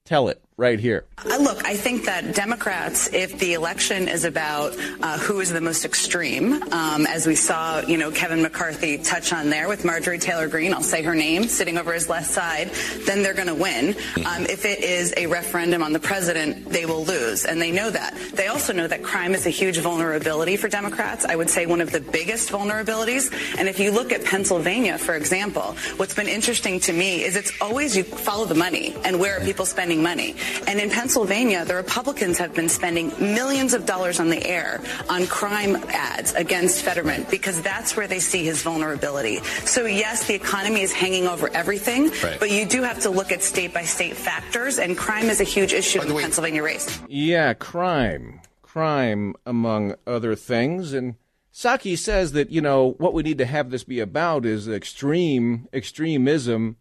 tell 0.04 0.28
it 0.28 0.42
right 0.58 0.80
here. 0.80 1.04
Uh, 1.18 1.36
look, 1.38 1.66
I 1.66 1.74
think 1.74 2.06
that 2.06 2.34
Democrats, 2.34 3.12
if 3.12 3.38
the 3.38 3.52
election 3.52 4.08
is 4.08 4.24
about 4.24 4.74
uh, 5.02 5.18
who 5.18 5.40
is 5.40 5.52
the 5.52 5.60
most 5.60 5.84
extreme, 5.84 6.62
um, 6.72 7.06
as 7.06 7.26
we 7.26 7.34
saw, 7.34 7.80
you 7.80 7.98
know, 7.98 8.10
Kevin 8.10 8.40
McCarthy 8.40 8.96
touch 8.96 9.34
on 9.34 9.50
there 9.50 9.68
with 9.68 9.84
Marjorie 9.84 10.18
Taylor 10.18 10.48
Greene, 10.48 10.72
I'll 10.72 10.82
say 10.82 11.02
her 11.02 11.14
name, 11.14 11.44
sitting 11.44 11.76
over 11.76 11.92
his 11.92 12.08
left 12.08 12.30
side, 12.30 12.70
then 13.06 13.22
they're 13.22 13.34
going 13.34 13.48
to 13.48 13.54
win. 13.54 13.90
Um, 14.24 14.46
if 14.46 14.64
it 14.64 14.82
is 14.82 15.12
a 15.18 15.26
referendum 15.26 15.82
on 15.82 15.92
the 15.92 16.00
president, 16.00 16.70
they 16.70 16.86
will 16.86 17.04
lose, 17.04 17.44
and 17.44 17.60
they 17.60 17.70
know 17.70 17.90
that. 17.90 18.16
They 18.32 18.46
also 18.46 18.72
know 18.72 18.88
that 18.88 19.02
crime 19.02 19.34
is 19.34 19.46
a 19.46 19.50
huge 19.50 19.78
vulnerability 19.78 20.56
for 20.56 20.68
Democrats. 20.68 21.26
I 21.26 21.36
would 21.36 21.50
say 21.50 21.66
one 21.66 21.82
of 21.82 21.92
the 21.92 22.00
biggest 22.00 22.50
vulnerabilities. 22.50 23.30
And 23.58 23.68
if 23.68 23.78
you 23.78 23.90
look 23.90 24.10
at 24.10 24.24
Pennsylvania, 24.24 24.96
for 24.96 25.16
example, 25.16 25.76
what's 25.98 26.14
been 26.14 26.28
interesting 26.28 26.80
to 26.80 26.94
me 26.94 27.24
is 27.24 27.36
it's 27.36 27.52
always 27.60 27.94
you 27.94 28.04
follow 28.04 28.46
the 28.46 28.54
money 28.54 28.94
and 29.04 29.20
where 29.20 29.38
are 29.38 29.44
people 29.44 29.66
spending 29.66 30.02
money. 30.02 30.34
And 30.66 30.80
in 30.80 30.90
Pennsylvania, 30.90 31.64
the 31.64 31.74
Republicans 31.74 32.38
have 32.38 32.54
been 32.54 32.68
spending 32.68 33.12
millions 33.18 33.74
of 33.74 33.86
dollars 33.86 34.20
on 34.20 34.30
the 34.30 34.44
air 34.46 34.80
on 35.08 35.26
crime 35.26 35.76
ads 35.88 36.34
against 36.34 36.82
Fetterman 36.82 37.26
because 37.30 37.62
that's 37.62 37.96
where 37.96 38.06
they 38.06 38.18
see 38.18 38.44
his 38.44 38.62
vulnerability. 38.62 39.38
So 39.64 39.86
yes, 39.86 40.26
the 40.26 40.34
economy 40.34 40.82
is 40.82 40.92
hanging 40.92 41.26
over 41.26 41.48
everything, 41.48 42.10
right. 42.22 42.38
but 42.38 42.50
you 42.50 42.66
do 42.66 42.82
have 42.82 43.00
to 43.00 43.10
look 43.10 43.32
at 43.32 43.42
state 43.42 43.72
by 43.72 43.84
state 43.84 44.16
factors, 44.16 44.78
and 44.78 44.96
crime 44.96 45.26
is 45.26 45.40
a 45.40 45.44
huge 45.44 45.72
issue 45.72 46.00
in 46.00 46.08
the 46.08 46.14
Pennsylvania 46.14 46.62
race. 46.62 47.00
Yeah, 47.08 47.54
crime. 47.54 48.40
Crime, 48.62 49.34
among 49.46 49.94
other 50.06 50.34
things. 50.34 50.92
And 50.92 51.14
Psaki 51.52 51.96
says 51.96 52.32
that, 52.32 52.50
you 52.50 52.60
know, 52.60 52.94
what 52.98 53.14
we 53.14 53.22
need 53.22 53.38
to 53.38 53.46
have 53.46 53.70
this 53.70 53.84
be 53.84 54.00
about 54.00 54.44
is 54.44 54.68
extreme 54.68 55.68
extremism 55.72 56.76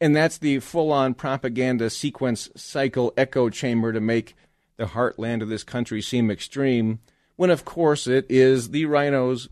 and 0.00 0.14
that's 0.14 0.38
the 0.38 0.60
full 0.60 0.92
on 0.92 1.14
propaganda 1.14 1.90
sequence 1.90 2.50
cycle 2.56 3.12
echo 3.16 3.50
chamber 3.50 3.92
to 3.92 4.00
make 4.00 4.34
the 4.76 4.86
heartland 4.86 5.42
of 5.42 5.48
this 5.48 5.64
country 5.64 6.00
seem 6.00 6.30
extreme, 6.30 7.00
when 7.36 7.50
of 7.50 7.64
course 7.64 8.06
it 8.06 8.26
is 8.28 8.70
the 8.70 8.84
RINOs 8.84 9.48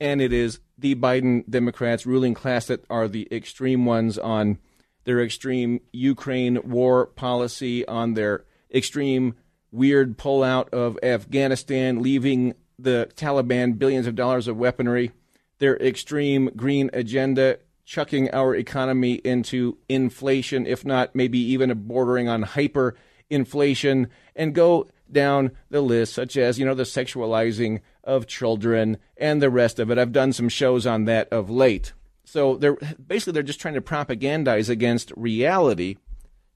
and 0.00 0.20
it 0.20 0.32
is 0.32 0.60
the 0.78 0.94
Biden 0.94 1.48
Democrats 1.48 2.04
ruling 2.04 2.34
class 2.34 2.66
that 2.66 2.84
are 2.90 3.08
the 3.08 3.26
extreme 3.32 3.86
ones 3.86 4.18
on 4.18 4.58
their 5.04 5.20
extreme 5.20 5.80
Ukraine 5.92 6.60
war 6.68 7.06
policy, 7.06 7.86
on 7.86 8.14
their 8.14 8.44
extreme 8.74 9.34
weird 9.70 10.18
pullout 10.18 10.68
of 10.70 10.98
Afghanistan, 11.02 12.02
leaving 12.02 12.54
the 12.78 13.08
Taliban 13.14 13.78
billions 13.78 14.06
of 14.06 14.14
dollars 14.14 14.48
of 14.48 14.56
weaponry, 14.56 15.12
their 15.58 15.76
extreme 15.78 16.50
green 16.56 16.90
agenda, 16.92 17.58
chucking 17.86 18.28
our 18.34 18.54
economy 18.54 19.14
into 19.14 19.78
inflation, 19.88 20.66
if 20.66 20.84
not 20.84 21.14
maybe 21.14 21.38
even 21.38 21.72
bordering 21.86 22.28
on 22.28 22.44
hyperinflation, 22.44 24.08
and 24.34 24.54
go 24.54 24.88
down 25.10 25.52
the 25.70 25.80
list, 25.80 26.12
such 26.12 26.36
as, 26.36 26.58
you 26.58 26.66
know, 26.66 26.74
the 26.74 26.82
sexualizing 26.82 27.80
of 28.02 28.26
children 28.26 28.98
and 29.16 29.40
the 29.40 29.50
rest 29.50 29.78
of 29.78 29.90
it. 29.90 29.98
I've 29.98 30.12
done 30.12 30.32
some 30.32 30.48
shows 30.48 30.84
on 30.84 31.04
that 31.04 31.28
of 31.32 31.48
late. 31.48 31.92
So 32.24 32.56
they're 32.56 32.76
basically 33.06 33.34
they're 33.34 33.42
just 33.44 33.60
trying 33.60 33.74
to 33.74 33.80
propagandize 33.80 34.68
against 34.68 35.12
reality. 35.16 35.96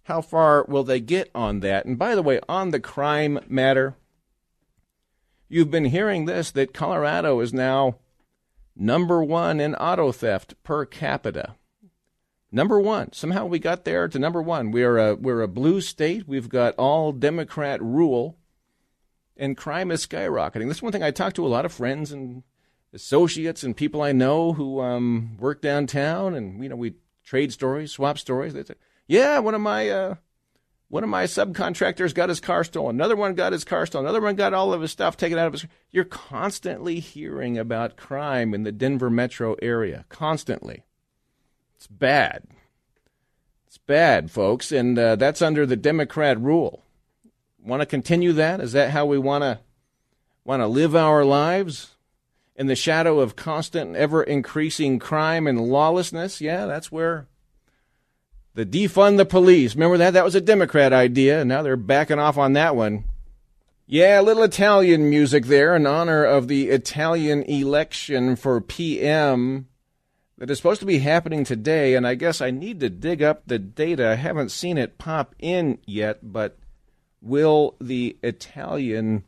How 0.04 0.20
far 0.20 0.64
will 0.66 0.82
they 0.82 0.98
get 0.98 1.30
on 1.32 1.60
that? 1.60 1.86
And 1.86 1.96
by 1.96 2.16
the 2.16 2.22
way, 2.22 2.40
on 2.48 2.70
the 2.70 2.80
crime 2.80 3.38
matter, 3.48 3.94
you've 5.48 5.70
been 5.70 5.84
hearing 5.84 6.24
this 6.24 6.50
that 6.50 6.74
Colorado 6.74 7.38
is 7.38 7.54
now 7.54 7.98
number 8.80 9.22
one 9.22 9.60
in 9.60 9.74
auto 9.76 10.10
theft 10.10 10.54
per 10.64 10.84
capita. 10.84 11.54
Number 12.50 12.80
one. 12.80 13.12
Somehow 13.12 13.46
we 13.46 13.60
got 13.60 13.84
there 13.84 14.08
to 14.08 14.18
number 14.18 14.42
one. 14.42 14.72
We're 14.72 14.98
a 14.98 15.14
we're 15.14 15.42
a 15.42 15.48
blue 15.48 15.80
state. 15.80 16.26
We've 16.26 16.48
got 16.48 16.74
all 16.74 17.12
Democrat 17.12 17.80
rule, 17.80 18.38
and 19.36 19.56
crime 19.56 19.92
is 19.92 20.04
skyrocketing. 20.04 20.66
This 20.66 20.78
is 20.78 20.82
one 20.82 20.90
thing 20.90 21.04
I 21.04 21.12
talk 21.12 21.34
to 21.34 21.46
a 21.46 21.48
lot 21.48 21.64
of 21.64 21.72
friends 21.72 22.10
and 22.10 22.42
associates 22.92 23.62
and 23.62 23.76
people 23.76 24.02
I 24.02 24.10
know 24.10 24.54
who 24.54 24.80
um, 24.80 25.36
work 25.38 25.62
downtown, 25.62 26.34
and 26.34 26.60
you 26.60 26.68
know 26.68 26.76
we 26.76 26.94
trade 27.22 27.52
stories, 27.52 27.92
swap 27.92 28.18
stories. 28.18 28.54
They 28.54 28.64
say, 28.64 28.74
"Yeah, 29.06 29.38
one 29.38 29.54
of 29.54 29.60
my 29.60 29.88
uh, 29.88 30.14
one 30.90 31.04
of 31.04 31.08
my 31.08 31.24
subcontractors 31.24 32.12
got 32.12 32.28
his 32.28 32.40
car 32.40 32.64
stolen. 32.64 32.96
Another 32.96 33.14
one 33.14 33.34
got 33.34 33.52
his 33.52 33.64
car 33.64 33.86
stolen. 33.86 34.06
Another 34.06 34.20
one 34.20 34.34
got 34.34 34.52
all 34.52 34.74
of 34.74 34.82
his 34.82 34.90
stuff 34.90 35.16
taken 35.16 35.38
out 35.38 35.46
of 35.46 35.52
his. 35.52 35.66
You're 35.92 36.04
constantly 36.04 36.98
hearing 36.98 37.56
about 37.56 37.96
crime 37.96 38.52
in 38.52 38.64
the 38.64 38.72
Denver 38.72 39.08
metro 39.08 39.54
area. 39.62 40.04
Constantly. 40.08 40.82
It's 41.76 41.86
bad. 41.86 42.42
It's 43.68 43.78
bad, 43.78 44.32
folks, 44.32 44.72
and 44.72 44.98
uh, 44.98 45.14
that's 45.14 45.40
under 45.40 45.64
the 45.64 45.76
Democrat 45.76 46.40
rule. 46.40 46.82
Want 47.64 47.82
to 47.82 47.86
continue 47.86 48.32
that? 48.32 48.60
Is 48.60 48.72
that 48.72 48.90
how 48.90 49.06
we 49.06 49.16
want 49.16 49.42
to 49.42 49.60
want 50.44 50.60
to 50.60 50.66
live 50.66 50.96
our 50.96 51.24
lives? 51.24 51.94
In 52.56 52.66
the 52.66 52.74
shadow 52.74 53.20
of 53.20 53.36
constant, 53.36 53.94
ever 53.94 54.24
increasing 54.24 54.98
crime 54.98 55.46
and 55.46 55.60
lawlessness? 55.60 56.40
Yeah, 56.40 56.66
that's 56.66 56.90
where 56.90 57.28
the 58.54 58.66
defund 58.66 59.16
the 59.16 59.24
police. 59.24 59.74
Remember 59.74 59.98
that? 59.98 60.12
That 60.12 60.24
was 60.24 60.34
a 60.34 60.40
Democrat 60.40 60.92
idea, 60.92 61.40
and 61.40 61.48
now 61.48 61.62
they're 61.62 61.76
backing 61.76 62.18
off 62.18 62.38
on 62.38 62.52
that 62.54 62.76
one. 62.76 63.04
Yeah, 63.86 64.20
a 64.20 64.22
little 64.22 64.44
Italian 64.44 65.10
music 65.10 65.46
there 65.46 65.74
in 65.74 65.86
honor 65.86 66.24
of 66.24 66.46
the 66.46 66.68
Italian 66.68 67.42
election 67.44 68.36
for 68.36 68.60
PM 68.60 69.66
that 70.38 70.48
is 70.48 70.58
supposed 70.58 70.80
to 70.80 70.86
be 70.86 70.98
happening 70.98 71.44
today. 71.44 71.96
And 71.96 72.06
I 72.06 72.14
guess 72.14 72.40
I 72.40 72.50
need 72.50 72.80
to 72.80 72.88
dig 72.88 73.22
up 73.22 73.42
the 73.46 73.58
data. 73.58 74.08
I 74.08 74.14
haven't 74.14 74.50
seen 74.50 74.78
it 74.78 74.96
pop 74.96 75.34
in 75.40 75.78
yet, 75.86 76.18
but 76.22 76.56
Will 77.22 77.76
the 77.80 78.16
Italian 78.22 79.24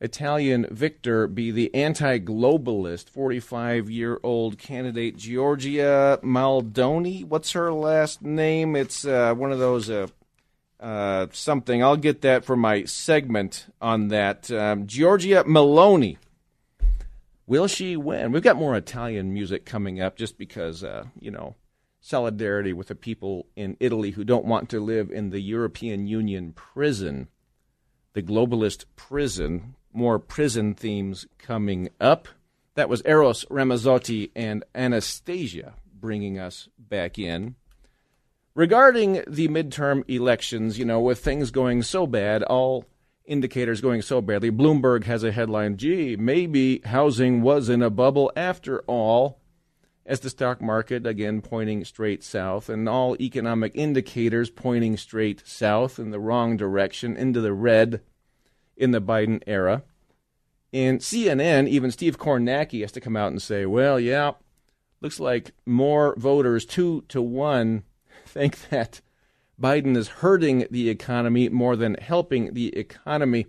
Italian 0.00 0.66
victor 0.70 1.26
be 1.26 1.50
the 1.50 1.74
anti-globalist 1.74 3.10
45-year-old 3.10 4.58
candidate 4.58 5.16
Giorgia 5.16 6.22
Maldoni? 6.22 7.24
What's 7.24 7.52
her 7.52 7.72
last 7.72 8.22
name? 8.22 8.76
It's 8.76 9.06
uh, 9.06 9.34
one 9.34 9.52
of 9.52 9.58
those 9.58 9.88
uh, 9.88 10.08
uh, 10.80 11.28
something. 11.32 11.82
I'll 11.82 11.96
get 11.96 12.20
that 12.22 12.44
for 12.44 12.56
my 12.56 12.84
segment 12.84 13.66
on 13.80 14.08
that. 14.08 14.50
Um, 14.50 14.86
Giorgia 14.86 15.44
Meloni. 15.44 16.18
Will 17.46 17.68
she 17.68 17.96
win? 17.96 18.32
We've 18.32 18.42
got 18.42 18.56
more 18.56 18.76
Italian 18.76 19.32
music 19.32 19.64
coming 19.64 20.00
up 20.00 20.16
just 20.16 20.36
because, 20.36 20.82
uh, 20.82 21.04
you 21.18 21.30
know, 21.30 21.54
solidarity 22.00 22.72
with 22.72 22.88
the 22.88 22.94
people 22.94 23.46
in 23.56 23.76
Italy 23.78 24.10
who 24.10 24.24
don't 24.24 24.44
want 24.44 24.68
to 24.70 24.80
live 24.80 25.10
in 25.10 25.30
the 25.30 25.40
European 25.40 26.06
Union 26.06 26.52
prison, 26.52 27.28
the 28.14 28.22
globalist 28.22 28.84
prison. 28.96 29.75
More 29.96 30.18
prison 30.18 30.74
themes 30.74 31.26
coming 31.38 31.88
up. 31.98 32.28
That 32.74 32.90
was 32.90 33.00
Eros 33.06 33.46
Ramazzotti 33.46 34.30
and 34.36 34.62
Anastasia 34.74 35.72
bringing 35.98 36.38
us 36.38 36.68
back 36.78 37.18
in. 37.18 37.54
Regarding 38.54 39.24
the 39.26 39.48
midterm 39.48 40.04
elections, 40.06 40.78
you 40.78 40.84
know, 40.84 41.00
with 41.00 41.20
things 41.20 41.50
going 41.50 41.82
so 41.82 42.06
bad, 42.06 42.42
all 42.42 42.84
indicators 43.24 43.80
going 43.80 44.02
so 44.02 44.20
badly, 44.20 44.50
Bloomberg 44.50 45.04
has 45.04 45.24
a 45.24 45.32
headline 45.32 45.78
gee, 45.78 46.14
maybe 46.14 46.82
housing 46.84 47.40
was 47.40 47.70
in 47.70 47.80
a 47.80 47.88
bubble 47.88 48.30
after 48.36 48.80
all 48.80 49.40
as 50.04 50.20
the 50.20 50.28
stock 50.28 50.60
market 50.60 51.06
again 51.06 51.40
pointing 51.40 51.86
straight 51.86 52.22
south 52.22 52.68
and 52.68 52.86
all 52.86 53.16
economic 53.18 53.72
indicators 53.74 54.50
pointing 54.50 54.98
straight 54.98 55.42
south 55.46 55.98
in 55.98 56.10
the 56.10 56.20
wrong 56.20 56.56
direction 56.58 57.16
into 57.16 57.40
the 57.40 57.54
red 57.54 58.02
in 58.76 58.90
the 58.90 59.00
Biden 59.00 59.42
era. 59.46 59.82
In 60.72 60.98
CNN, 60.98 61.68
even 61.68 61.90
Steve 61.90 62.18
Kornacki 62.18 62.82
has 62.82 62.92
to 62.92 63.00
come 63.00 63.16
out 63.16 63.32
and 63.32 63.40
say, 63.40 63.64
well, 63.66 63.98
yeah, 63.98 64.32
looks 65.00 65.20
like 65.20 65.52
more 65.64 66.14
voters, 66.16 66.64
two 66.64 67.04
to 67.08 67.22
one, 67.22 67.84
think 68.26 68.68
that 68.70 69.00
Biden 69.60 69.96
is 69.96 70.08
hurting 70.08 70.66
the 70.70 70.90
economy 70.90 71.48
more 71.48 71.76
than 71.76 71.94
helping 71.94 72.52
the 72.52 72.76
economy. 72.76 73.46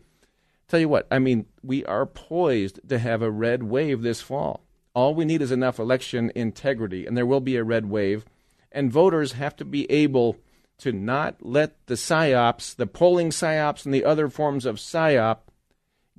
Tell 0.68 0.80
you 0.80 0.90
what, 0.90 1.08
I 1.12 1.20
mean, 1.20 1.46
we 1.62 1.84
are 1.86 2.06
poised 2.06 2.80
to 2.88 3.00
have 3.00 3.22
a 3.22 3.32
red 3.32 3.64
wave 3.64 4.02
this 4.02 4.22
fall. 4.22 4.64
All 4.94 5.14
we 5.14 5.26
need 5.26 5.42
is 5.42 5.52
enough 5.52 5.80
election 5.80 6.32
integrity, 6.34 7.06
and 7.06 7.18
there 7.18 7.26
will 7.26 7.40
be 7.40 7.56
a 7.56 7.64
red 7.64 7.90
wave. 7.90 8.26
And 8.72 8.92
voters 8.92 9.34
have 9.34 9.56
to 9.58 9.66
be 9.66 9.90
able 9.92 10.38
to 10.80 10.92
not 10.92 11.38
let 11.42 11.86
the 11.88 11.96
psyops, 11.96 12.76
the 12.76 12.88
polling 12.88 13.30
psyops, 13.30 13.86
and 13.86 13.94
the 13.94 14.06
other 14.06 14.30
forms 14.30 14.66
of 14.66 14.76
psyop 14.78 15.40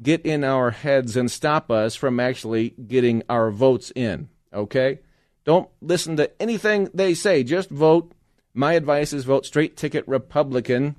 get 0.03 0.25
in 0.25 0.45
our 0.45 0.71
heads 0.71 1.17
and 1.17 1.31
stop 1.31 1.71
us 1.71 1.95
from 1.95 2.21
actually 2.21 2.71
getting 2.71 3.23
our 3.29 3.51
votes 3.51 3.93
in. 3.95 4.29
Okay? 4.53 5.01
Don't 5.45 5.69
listen 5.81 6.17
to 6.17 6.31
anything 6.41 6.91
they 6.93 7.15
say. 7.15 7.43
Just 7.43 7.71
vote. 7.71 8.13
My 8.55 8.75
advice 8.75 9.13
is 9.13 9.25
vote 9.25 9.47
straight 9.47 9.77
ticket 9.77 10.07
Republican. 10.07 10.97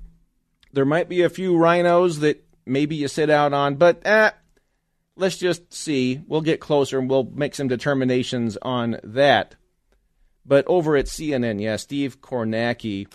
There 0.72 0.84
might 0.84 1.08
be 1.08 1.22
a 1.22 1.30
few 1.30 1.54
RINOs 1.54 2.20
that 2.20 2.44
maybe 2.64 2.96
you 2.96 3.08
sit 3.08 3.30
out 3.30 3.52
on, 3.52 3.76
but 3.76 4.00
eh, 4.06 4.30
let's 5.16 5.36
just 5.36 5.72
see. 5.72 6.22
We'll 6.26 6.40
get 6.40 6.60
closer 6.60 6.98
and 6.98 7.08
we'll 7.08 7.30
make 7.34 7.54
some 7.54 7.68
determinations 7.68 8.56
on 8.62 8.98
that. 9.02 9.56
But 10.44 10.66
over 10.66 10.96
at 10.96 11.06
CNN, 11.06 11.60
yeah, 11.60 11.76
Steve 11.76 12.20
Kornacki 12.20 13.06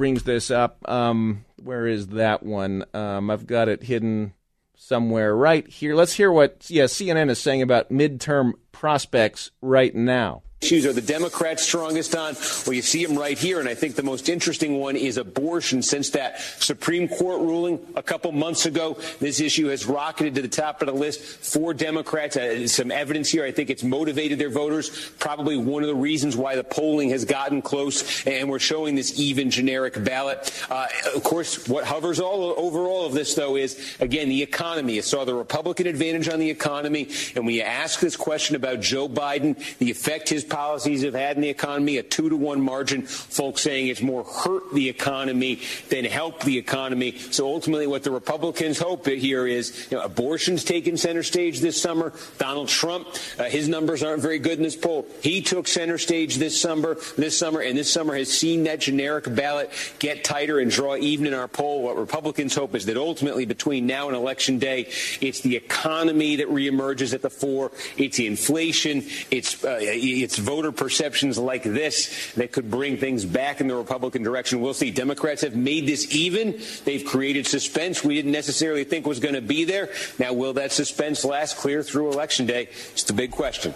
brings 0.00 0.22
this 0.22 0.50
up. 0.50 0.78
Um, 0.88 1.44
where 1.62 1.86
is 1.86 2.06
that 2.08 2.42
one? 2.42 2.86
Um, 2.94 3.28
I've 3.28 3.46
got 3.46 3.68
it 3.68 3.82
hidden 3.82 4.32
somewhere 4.74 5.36
right 5.36 5.68
here. 5.68 5.94
Let's 5.94 6.14
hear 6.14 6.32
what 6.32 6.64
yeah 6.70 6.84
CNN 6.84 7.28
is 7.28 7.38
saying 7.38 7.60
about 7.60 7.90
midterm 7.90 8.54
prospects 8.72 9.50
right 9.60 9.94
now 9.94 10.42
issues 10.62 10.84
are 10.84 10.92
the 10.92 11.00
Democrats 11.00 11.62
strongest 11.62 12.14
on? 12.14 12.34
Well, 12.66 12.74
you 12.74 12.82
see 12.82 13.04
them 13.04 13.16
right 13.16 13.38
here, 13.38 13.60
and 13.60 13.68
I 13.68 13.74
think 13.74 13.94
the 13.94 14.02
most 14.02 14.28
interesting 14.28 14.78
one 14.78 14.94
is 14.94 15.16
abortion. 15.16 15.80
Since 15.80 16.10
that 16.10 16.38
Supreme 16.58 17.08
Court 17.08 17.40
ruling 17.40 17.80
a 17.96 18.02
couple 18.02 18.30
months 18.32 18.66
ago, 18.66 18.98
this 19.20 19.40
issue 19.40 19.68
has 19.68 19.86
rocketed 19.86 20.34
to 20.34 20.42
the 20.42 20.48
top 20.48 20.82
of 20.82 20.86
the 20.86 20.92
list 20.92 21.22
for 21.22 21.72
Democrats. 21.72 22.36
Uh, 22.36 22.68
some 22.68 22.90
evidence 22.90 23.30
here. 23.30 23.42
I 23.42 23.52
think 23.52 23.70
it's 23.70 23.82
motivated 23.82 24.38
their 24.38 24.50
voters. 24.50 25.10
Probably 25.18 25.56
one 25.56 25.82
of 25.82 25.88
the 25.88 25.94
reasons 25.94 26.36
why 26.36 26.56
the 26.56 26.64
polling 26.64 27.08
has 27.08 27.24
gotten 27.24 27.62
close, 27.62 28.26
and 28.26 28.50
we're 28.50 28.58
showing 28.58 28.94
this 28.94 29.18
even 29.18 29.50
generic 29.50 30.04
ballot. 30.04 30.52
Uh, 30.68 30.88
of 31.16 31.24
course, 31.24 31.68
what 31.68 31.86
hovers 31.86 32.20
all 32.20 32.54
over 32.58 32.80
all 32.80 33.06
of 33.06 33.14
this, 33.14 33.34
though, 33.34 33.56
is 33.56 33.96
again 33.98 34.28
the 34.28 34.42
economy. 34.42 34.96
You 34.96 35.02
saw 35.02 35.24
the 35.24 35.34
Republican 35.34 35.86
advantage 35.86 36.28
on 36.28 36.38
the 36.38 36.50
economy, 36.50 37.08
and 37.34 37.46
when 37.46 37.54
you 37.54 37.62
ask 37.62 37.98
this 37.98 38.14
question 38.14 38.56
about 38.56 38.80
Joe 38.80 39.08
Biden, 39.08 39.56
the 39.78 39.90
effect 39.90 40.28
his 40.28 40.44
policies 40.50 41.02
have 41.02 41.14
had 41.14 41.36
in 41.36 41.42
the 41.42 41.48
economy, 41.48 41.96
a 41.96 42.02
two 42.02 42.28
to 42.28 42.36
one 42.36 42.60
margin. 42.60 43.02
Folks 43.02 43.62
saying 43.62 43.88
it's 43.88 44.02
more 44.02 44.24
hurt 44.24 44.74
the 44.74 44.88
economy 44.88 45.60
than 45.88 46.04
help 46.04 46.42
the 46.42 46.58
economy. 46.58 47.16
So 47.30 47.46
ultimately, 47.46 47.86
what 47.86 48.02
the 48.02 48.10
Republicans 48.10 48.78
hope 48.78 49.06
here 49.06 49.46
is 49.46 49.88
you 49.90 49.96
know, 49.96 50.04
abortion's 50.04 50.64
taken 50.64 50.96
center 50.96 51.22
stage 51.22 51.60
this 51.60 51.80
summer. 51.80 52.12
Donald 52.38 52.68
Trump, 52.68 53.08
uh, 53.38 53.44
his 53.44 53.68
numbers 53.68 54.02
aren't 54.02 54.22
very 54.22 54.38
good 54.38 54.58
in 54.58 54.62
this 54.62 54.76
poll. 54.76 55.06
He 55.22 55.40
took 55.40 55.66
center 55.66 55.98
stage 55.98 56.36
this 56.36 56.60
summer, 56.60 56.96
this 57.16 57.36
summer, 57.38 57.60
and 57.60 57.78
this 57.78 57.90
summer 57.90 58.14
has 58.14 58.30
seen 58.30 58.64
that 58.64 58.80
generic 58.80 59.32
ballot 59.34 59.70
get 59.98 60.24
tighter 60.24 60.58
and 60.58 60.70
draw 60.70 60.96
even 60.96 61.26
in 61.26 61.34
our 61.34 61.48
poll. 61.48 61.82
What 61.82 61.96
Republicans 61.96 62.54
hope 62.54 62.74
is 62.74 62.86
that 62.86 62.96
ultimately, 62.96 63.46
between 63.46 63.86
now 63.86 64.08
and 64.08 64.16
election 64.16 64.58
day, 64.58 64.90
it's 65.20 65.40
the 65.40 65.56
economy 65.56 66.36
that 66.36 66.48
reemerges 66.48 67.14
at 67.14 67.22
the 67.22 67.30
fore. 67.30 67.70
It's 67.96 68.18
inflation. 68.18 69.04
It's 69.30 69.64
uh, 69.64 69.78
it's 69.80 70.38
voter 70.40 70.72
perceptions 70.72 71.38
like 71.38 71.62
this 71.62 72.32
that 72.34 72.52
could 72.52 72.70
bring 72.70 72.96
things 72.96 73.24
back 73.24 73.60
in 73.60 73.68
the 73.68 73.76
Republican 73.76 74.22
direction. 74.22 74.60
We'll 74.60 74.74
see. 74.74 74.90
Democrats 74.90 75.42
have 75.42 75.54
made 75.54 75.86
this 75.86 76.14
even. 76.14 76.60
They've 76.84 77.04
created 77.04 77.46
suspense 77.46 78.02
we 78.02 78.14
didn't 78.14 78.32
necessarily 78.32 78.84
think 78.84 79.06
was 79.06 79.20
going 79.20 79.34
to 79.34 79.40
be 79.40 79.64
there. 79.64 79.90
Now, 80.18 80.32
will 80.32 80.54
that 80.54 80.72
suspense 80.72 81.24
last 81.24 81.56
clear 81.56 81.82
through 81.82 82.10
Election 82.12 82.46
Day? 82.46 82.68
It's 82.92 83.04
the 83.04 83.12
big 83.12 83.30
question. 83.30 83.74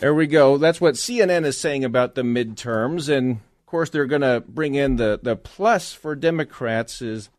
There 0.00 0.14
we 0.14 0.26
go. 0.26 0.58
That's 0.58 0.80
what 0.80 0.94
CNN 0.94 1.44
is 1.44 1.58
saying 1.58 1.84
about 1.84 2.14
the 2.14 2.22
midterms. 2.22 3.08
And 3.08 3.32
of 3.32 3.66
course, 3.66 3.90
they're 3.90 4.06
going 4.06 4.22
to 4.22 4.44
bring 4.46 4.74
in 4.74 4.96
the, 4.96 5.18
the 5.22 5.36
plus 5.36 5.92
for 5.92 6.14
Democrats 6.14 7.00
is 7.00 7.30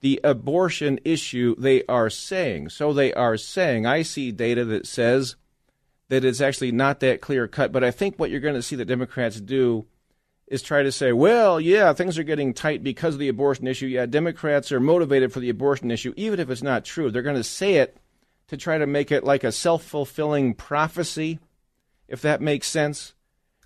the 0.00 0.20
abortion 0.22 1.00
issue 1.04 1.56
they 1.58 1.84
are 1.86 2.10
saying. 2.10 2.68
So 2.68 2.92
they 2.92 3.12
are 3.14 3.36
saying, 3.36 3.86
I 3.86 4.02
see 4.02 4.30
data 4.30 4.64
that 4.66 4.86
says 4.86 5.36
that 6.08 6.24
it's 6.24 6.40
actually 6.40 6.72
not 6.72 7.00
that 7.00 7.20
clear 7.20 7.48
cut. 7.48 7.72
But 7.72 7.84
I 7.84 7.90
think 7.90 8.18
what 8.18 8.30
you're 8.30 8.40
going 8.40 8.54
to 8.54 8.62
see 8.62 8.76
the 8.76 8.84
Democrats 8.84 9.40
do 9.40 9.86
is 10.46 10.62
try 10.62 10.82
to 10.82 10.92
say, 10.92 11.12
well, 11.12 11.60
yeah, 11.60 11.92
things 11.92 12.18
are 12.18 12.24
getting 12.24 12.54
tight 12.54 12.84
because 12.84 13.14
of 13.14 13.20
the 13.20 13.28
abortion 13.28 13.66
issue. 13.66 13.86
Yeah, 13.86 14.06
Democrats 14.06 14.70
are 14.70 14.78
motivated 14.78 15.32
for 15.32 15.40
the 15.40 15.50
abortion 15.50 15.90
issue, 15.90 16.14
even 16.16 16.38
if 16.38 16.50
it's 16.50 16.62
not 16.62 16.84
true. 16.84 17.10
They're 17.10 17.22
going 17.22 17.36
to 17.36 17.44
say 17.44 17.74
it 17.74 17.96
to 18.48 18.56
try 18.56 18.78
to 18.78 18.86
make 18.86 19.10
it 19.10 19.24
like 19.24 19.42
a 19.42 19.50
self 19.50 19.84
fulfilling 19.84 20.54
prophecy, 20.54 21.40
if 22.06 22.22
that 22.22 22.40
makes 22.40 22.68
sense. 22.68 23.14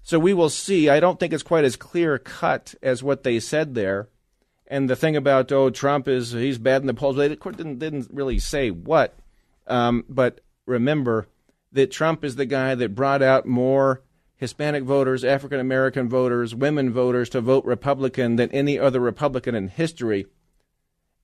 So 0.02 0.18
we 0.18 0.32
will 0.32 0.48
see. 0.48 0.88
I 0.88 1.00
don't 1.00 1.20
think 1.20 1.34
it's 1.34 1.42
quite 1.42 1.64
as 1.64 1.76
clear 1.76 2.18
cut 2.18 2.74
as 2.82 3.02
what 3.02 3.22
they 3.22 3.38
said 3.40 3.74
there. 3.74 4.08
And 4.66 4.88
the 4.88 4.96
thing 4.96 5.16
about 5.16 5.52
oh 5.52 5.68
Trump 5.68 6.08
is 6.08 6.32
he's 6.32 6.56
bad 6.56 6.80
in 6.80 6.86
the 6.86 6.94
polls. 6.94 7.16
They 7.16 7.28
didn't 7.28 7.78
didn't 7.78 8.08
really 8.10 8.38
say 8.38 8.70
what, 8.70 9.18
um, 9.66 10.04
but 10.08 10.40
remember 10.64 11.26
that 11.72 11.90
Trump 11.90 12.24
is 12.24 12.36
the 12.36 12.46
guy 12.46 12.74
that 12.74 12.94
brought 12.94 13.22
out 13.22 13.46
more 13.46 14.02
Hispanic 14.36 14.84
voters, 14.84 15.22
African 15.22 15.60
American 15.60 16.08
voters, 16.08 16.54
women 16.54 16.90
voters 16.92 17.28
to 17.30 17.40
vote 17.40 17.64
Republican 17.64 18.36
than 18.36 18.50
any 18.52 18.78
other 18.78 19.00
Republican 19.00 19.54
in 19.54 19.68
history. 19.68 20.26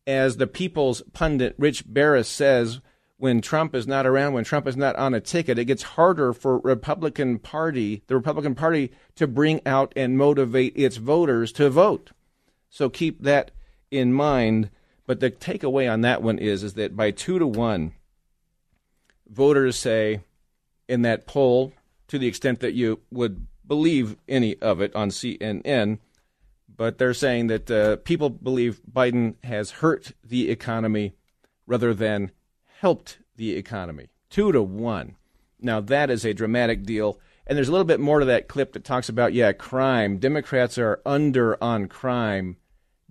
As 0.07 0.37
the 0.37 0.47
people's 0.47 1.03
pundit 1.13 1.55
Rich 1.59 1.85
Barris 1.87 2.29
says, 2.29 2.81
when 3.19 3.41
Trump 3.41 3.75
is 3.75 3.87
not 3.87 4.07
around, 4.07 4.35
when 4.35 4.45
Trump 4.45 4.67
is 4.67 4.77
not 4.77 4.95
on 4.97 5.15
a 5.15 5.21
ticket, 5.21 5.59
it 5.59 5.65
gets 5.65 5.83
harder 5.83 6.33
for 6.33 6.59
Republican 6.59 7.39
Party, 7.39 8.03
the 8.07 8.15
Republican 8.15 8.55
Party, 8.55 8.93
to 9.15 9.27
bring 9.27 9.61
out 9.65 9.93
and 9.97 10.19
motivate 10.19 10.75
its 10.77 10.99
voters 10.99 11.51
to 11.53 11.71
vote. 11.71 12.11
So 12.69 12.91
keep 12.91 13.23
that 13.23 13.51
in 13.91 14.13
mind. 14.13 14.71
But 15.07 15.21
the 15.21 15.31
takeaway 15.31 15.91
on 15.91 16.03
that 16.03 16.23
one 16.23 16.39
is, 16.39 16.63
is 16.63 16.75
that 16.75 16.97
by 16.97 17.13
two 17.13 17.39
to 17.39 17.47
one, 17.47 17.93
voters 19.27 19.77
say 19.77 20.21
in 20.89 21.03
that 21.03 21.27
poll, 21.27 21.73
to 22.09 22.19
the 22.19 22.27
extent 22.27 22.61
that 22.61 22.75
you 22.75 23.01
would 23.11 23.47
believe 23.67 24.17
any 24.29 24.57
of 24.59 24.81
it 24.81 24.95
on 24.95 25.11
CNN. 25.11 25.99
But 26.75 26.99
they're 26.99 27.15
saying 27.15 27.47
that 27.49 27.71
uh, 27.71 27.97
people 27.97 28.31
believe 28.31 28.81
Biden 28.91 29.35
has 29.45 29.71
hurt 29.71 30.13
the 30.23 30.51
economy 30.51 31.15
rather 31.67 31.95
than 31.95 32.31
helped 32.81 33.19
the 33.37 33.57
economy. 33.57 34.09
Two 34.31 34.53
to 34.53 34.63
one. 34.63 35.17
Now, 35.61 35.81
that 35.81 36.11
is 36.11 36.25
a 36.25 36.35
dramatic 36.35 36.85
deal. 36.85 37.19
And 37.47 37.57
there's 37.57 37.69
a 37.69 37.73
little 37.73 37.87
bit 37.87 38.01
more 38.01 38.21
to 38.21 38.27
that 38.27 38.49
clip 38.49 38.73
that 38.73 38.85
talks 38.85 39.09
about, 39.09 39.33
yeah, 39.33 39.53
crime. 39.53 40.19
Democrats 40.19 40.79
are 40.79 41.01
under 41.07 41.63
on 41.63 41.87
crime 41.87 42.57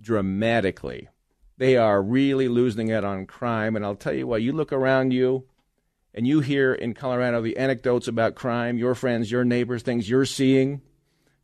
dramatically. 0.00 1.08
They 1.56 1.76
are 1.76 2.02
really 2.02 2.48
losing 2.48 2.88
it 2.88 3.02
on 3.02 3.26
crime. 3.26 3.76
And 3.76 3.84
I'll 3.84 3.96
tell 3.96 4.12
you 4.12 4.26
what, 4.26 4.42
you 4.42 4.52
look 4.52 4.72
around 4.72 5.12
you 5.12 5.46
and 6.16 6.26
you 6.26 6.40
hear 6.40 6.72
in 6.72 6.94
Colorado 6.94 7.42
the 7.42 7.58
anecdotes 7.58 8.08
about 8.08 8.34
crime, 8.34 8.78
your 8.78 8.94
friends, 8.94 9.30
your 9.30 9.44
neighbors, 9.44 9.82
things 9.82 10.08
you're 10.08 10.24
seeing, 10.24 10.80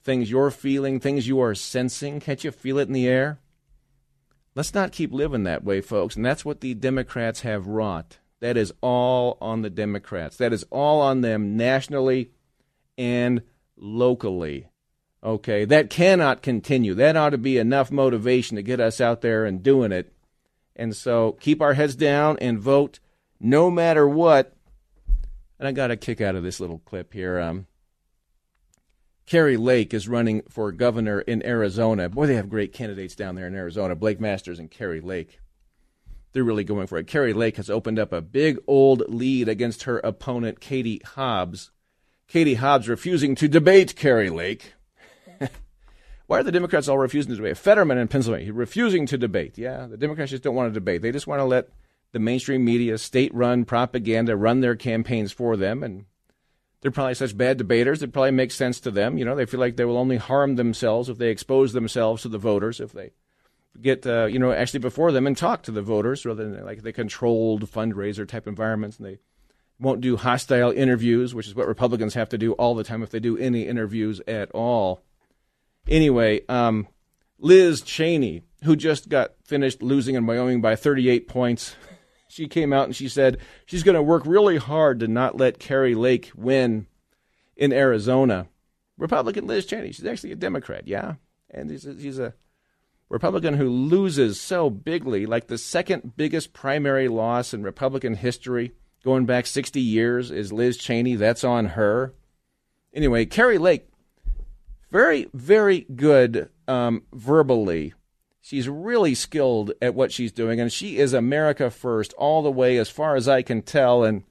things 0.03 0.31
you're 0.31 0.51
feeling, 0.51 0.99
things 0.99 1.29
you 1.29 1.41
are 1.41 1.55
sensing. 1.55 2.21
Can't 2.21 2.43
you 2.43 2.51
feel 2.51 2.79
it 2.79 2.89
in 2.89 2.95
the 2.95 3.07
air? 3.07 3.39
Let's 4.55 4.75
not 4.75 4.93
keep 4.93 5.13
living 5.13 5.45
that 5.45 5.63
way, 5.63 5.83
folks. 5.83 6.17
And 6.17 6.25
that's 6.25 6.45
what 6.45 6.63
the 6.63 6.73
Democrats 6.73 7.43
have 7.43 7.67
wrought. 7.67 8.19
That 8.41 8.57
is 8.57 8.73
all 8.81 9.37
on 9.41 9.61
the 9.61 9.71
Democrats. 9.71 10.39
That 10.39 10.55
is 10.55 10.65
all 10.71 11.01
on 11.03 11.21
them 11.21 11.57
nationally 11.57 12.33
and 12.97 13.43
locally. 13.77 14.69
Okay, 15.23 15.65
that 15.67 15.91
cannot 15.91 16.43
continue. 16.43 16.95
That 16.95 17.17
ought 17.17 17.31
to 17.31 17.39
be 17.39 17.59
enough 17.59 17.93
motivation 17.93 18.57
to 18.57 18.63
get 18.63 18.81
us 18.81 19.01
out 19.01 19.21
there 19.21 19.45
and 19.45 19.63
doing 19.63 19.93
it. 19.93 20.13
And 20.75 20.97
so 20.97 21.33
keep 21.41 21.61
our 21.63 21.75
heads 21.75 21.95
down 21.95 22.39
and 22.41 22.59
vote 22.59 22.99
no 23.39 23.71
matter 23.71 24.09
what. 24.09 24.57
And 25.63 25.69
I 25.69 25.71
got 25.71 25.93
a 25.93 25.97
kick 25.97 26.21
out 26.21 26.35
of 26.35 26.43
this 26.43 26.59
little 26.59 26.81
clip 26.81 27.13
here. 27.13 27.39
Um, 27.39 27.69
Kari 29.27 29.57
Lake 29.57 29.95
is 29.95 30.09
running 30.09 30.43
for 30.49 30.73
governor 30.73 31.21
in 31.21 31.47
Arizona. 31.47 32.09
Boy, 32.09 32.27
they 32.27 32.35
have 32.35 32.49
great 32.49 32.73
candidates 32.73 33.15
down 33.15 33.37
there 33.37 33.47
in 33.47 33.55
Arizona. 33.55 33.95
Blake 33.95 34.21
Masters 34.21 34.59
and 34.59 34.69
Kari 34.69 35.01
Lake. 35.01 35.39
They're 36.33 36.43
really 36.43 36.65
going 36.65 36.89
for 36.89 36.99
it. 36.99 37.07
Kari 37.07 37.33
Lake 37.33 37.59
has 37.59 37.71
opened 37.71 38.01
up 38.01 38.13
a 38.13 38.21
big 38.21 38.59
old 38.67 39.05
lead 39.07 39.49
against 39.49 39.85
her 39.85 39.99
opponent, 39.99 40.59
Katie 40.59 41.01
Hobbs. 41.05 41.71
Katie 42.27 42.55
Hobbs 42.55 42.89
refusing 42.89 43.37
to 43.37 43.47
debate 43.47 43.95
Kari 43.95 44.31
Lake. 44.31 44.75
Why 46.27 46.41
are 46.41 46.43
the 46.43 46.51
Democrats 46.51 46.89
all 46.89 46.99
refusing 46.99 47.31
to 47.31 47.37
debate? 47.37 47.57
Fetterman 47.57 47.99
in 47.99 48.09
Pennsylvania 48.09 48.53
refusing 48.53 49.07
to 49.07 49.17
debate. 49.17 49.57
Yeah, 49.57 49.87
the 49.87 49.97
Democrats 49.97 50.33
just 50.33 50.43
don't 50.43 50.57
want 50.57 50.71
to 50.71 50.75
debate. 50.75 51.03
They 51.03 51.13
just 51.13 51.29
want 51.29 51.39
to 51.39 51.45
let 51.45 51.69
the 52.13 52.19
mainstream 52.19 52.65
media, 52.65 52.99
state 52.99 53.35
run 53.35 53.65
propaganda, 53.65 54.37
run 54.37 54.61
their 54.61 54.77
campaigns 54.77 55.33
for 55.33 55.57
them. 55.57 55.83
And 55.83 56.05
they're 56.81 56.91
probably 56.91 57.15
such 57.15 57.37
bad 57.37 57.59
debaters, 57.59 58.03
it 58.03 58.13
probably 58.13 58.33
makes 58.33 58.55
sense 58.55 58.81
to 58.81 58.91
them. 58.91 59.17
You 59.17 59.25
know, 59.25 59.35
they 59.35 59.47
feel 59.47 59.61
like 59.61 59.77
they 59.77 59.85
will 59.85 59.97
only 59.97 60.17
harm 60.17 60.57
themselves 60.57 61.09
if 61.09 61.19
they 61.19 61.31
expose 61.31 61.73
themselves 61.73 62.23
to 62.23 62.29
the 62.29 62.39
voters, 62.39 62.81
if 62.81 62.93
they 62.93 63.13
get, 63.81 64.07
uh, 64.07 64.27
you 64.27 64.39
know, 64.39 64.53
actually 64.53 64.81
before 64.81 65.13
them 65.13 65.27
and 65.27 65.37
talk 65.37 65.63
to 65.63 65.71
the 65.71 65.83
voters 65.83 66.27
rather 66.27 66.49
than 66.49 66.65
like 66.65 66.83
the 66.83 66.93
controlled 66.93 67.71
fundraiser 67.71 68.27
type 68.27 68.47
environments. 68.47 68.99
And 68.99 69.07
they 69.07 69.19
won't 69.79 70.01
do 70.01 70.17
hostile 70.17 70.71
interviews, 70.71 71.35
which 71.35 71.47
is 71.47 71.55
what 71.55 71.69
Republicans 71.69 72.15
have 72.15 72.29
to 72.31 72.39
do 72.39 72.53
all 72.55 72.75
the 72.75 72.85
time 72.85 73.03
if 73.03 73.11
they 73.11 73.21
do 73.21 73.39
any 73.39 73.67
interviews 73.67 74.21
at 74.27 74.51
all. 74.51 75.03
Anyway, 75.89 76.43
um, 76.49 76.87
Liz 77.39 77.81
Cheney, 77.81 78.43
who 78.65 78.77
just 78.77 79.09
got 79.09 79.33
finished 79.45 79.83
losing 79.83 80.15
in 80.15 80.27
Wyoming 80.27 80.61
by 80.61 80.77
38 80.77 81.27
points, 81.29 81.75
she 82.33 82.49
came 82.49 82.73
out 82.73 82.87
and 82.87 82.97
she 82.97 83.09
said 83.09 83.37
she's 83.67 83.83
going 83.83 83.95
to 83.95 84.03
work 84.03 84.23
really 84.25 84.57
hard 84.57 85.01
to 85.01 85.07
not 85.07 85.37
let 85.37 85.59
Kari 85.59 85.95
Lake 85.95 86.33
win 86.35 86.87
in 87.57 87.73
Arizona. 87.73 88.47
Republican 88.97 89.47
Liz 89.47 89.67
Cheney, 89.67 89.93
she's 89.93 90.07
actually 90.07 90.33
a 90.33 90.37
Democrat, 90.37 90.89
yeah, 90.89 91.15
and 91.51 91.71
she's 91.71 91.85
a, 91.85 92.01
she's 92.01 92.19
a 92.19 92.35
Republican 93.11 93.55
who 93.55 93.69
loses 93.69 94.41
so 94.41 94.71
bigly, 94.71 95.27
like 95.27 95.49
the 95.49 95.59
second 95.59 96.17
biggest 96.17 96.55
primary 96.55 97.09
loss 97.09 97.53
in 97.53 97.63
Republican 97.63 98.15
history, 98.15 98.73
going 99.05 99.27
back 99.27 99.47
60 99.47 99.81
years, 99.81 100.31
is 100.31 100.53
Liz 100.53 100.79
Cheney. 100.79 101.17
That's 101.17 101.45
on 101.45 101.67
her. 101.67 102.15
Anyway, 102.95 103.27
Kari 103.27 103.59
Lake, 103.59 103.89
very, 104.91 105.29
very 105.35 105.81
good 105.95 106.49
um, 106.67 107.03
verbally 107.13 107.93
She's 108.45 108.69
really 108.69 109.15
skilled 109.15 109.73
at 109.81 109.95
what 109.95 110.11
she's 110.11 110.33
doing, 110.33 110.61
and 110.61 110.73
she 110.73 110.99
is 110.99 111.13
America 111.13 111.71
first 111.71 112.13
all 112.15 112.43
the 112.43 112.51
way, 112.51 112.77
as 112.77 112.91
far 112.91 113.15
as 113.15 113.29
I 113.29 113.43
can 113.43 113.63
tell. 113.63 114.03
And 114.03 114.25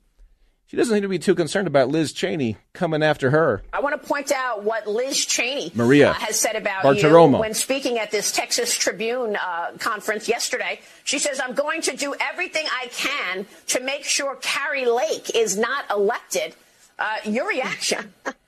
she 0.67 0.75
doesn't 0.75 0.93
seem 0.93 1.01
to 1.01 1.07
be 1.07 1.17
too 1.17 1.33
concerned 1.33 1.65
about 1.65 1.87
Liz 1.87 2.11
Cheney 2.11 2.57
coming 2.73 3.03
after 3.03 3.29
her. 3.29 3.63
I 3.71 3.79
want 3.79 3.99
to 3.99 4.05
point 4.05 4.33
out 4.33 4.65
what 4.65 4.85
Liz 4.85 5.25
Cheney 5.25 5.71
Maria 5.73 6.09
uh, 6.09 6.13
has 6.13 6.37
said 6.37 6.57
about 6.57 6.83
Bartiromo. 6.83 7.35
you 7.35 7.39
when 7.39 7.53
speaking 7.53 7.99
at 7.99 8.11
this 8.11 8.33
Texas 8.33 8.77
Tribune 8.77 9.37
uh, 9.37 9.71
conference 9.79 10.27
yesterday. 10.27 10.81
She 11.05 11.17
says, 11.17 11.39
I'm 11.41 11.53
going 11.55 11.81
to 11.83 11.95
do 11.95 12.13
everything 12.19 12.65
I 12.69 12.87
can 12.87 13.45
to 13.67 13.79
make 13.79 14.03
sure 14.03 14.35
Kari 14.41 14.85
Lake 14.87 15.33
is 15.33 15.57
not 15.57 15.85
elected. 15.89 16.53
Uh, 16.99 17.15
your 17.23 17.47
reaction? 17.47 18.13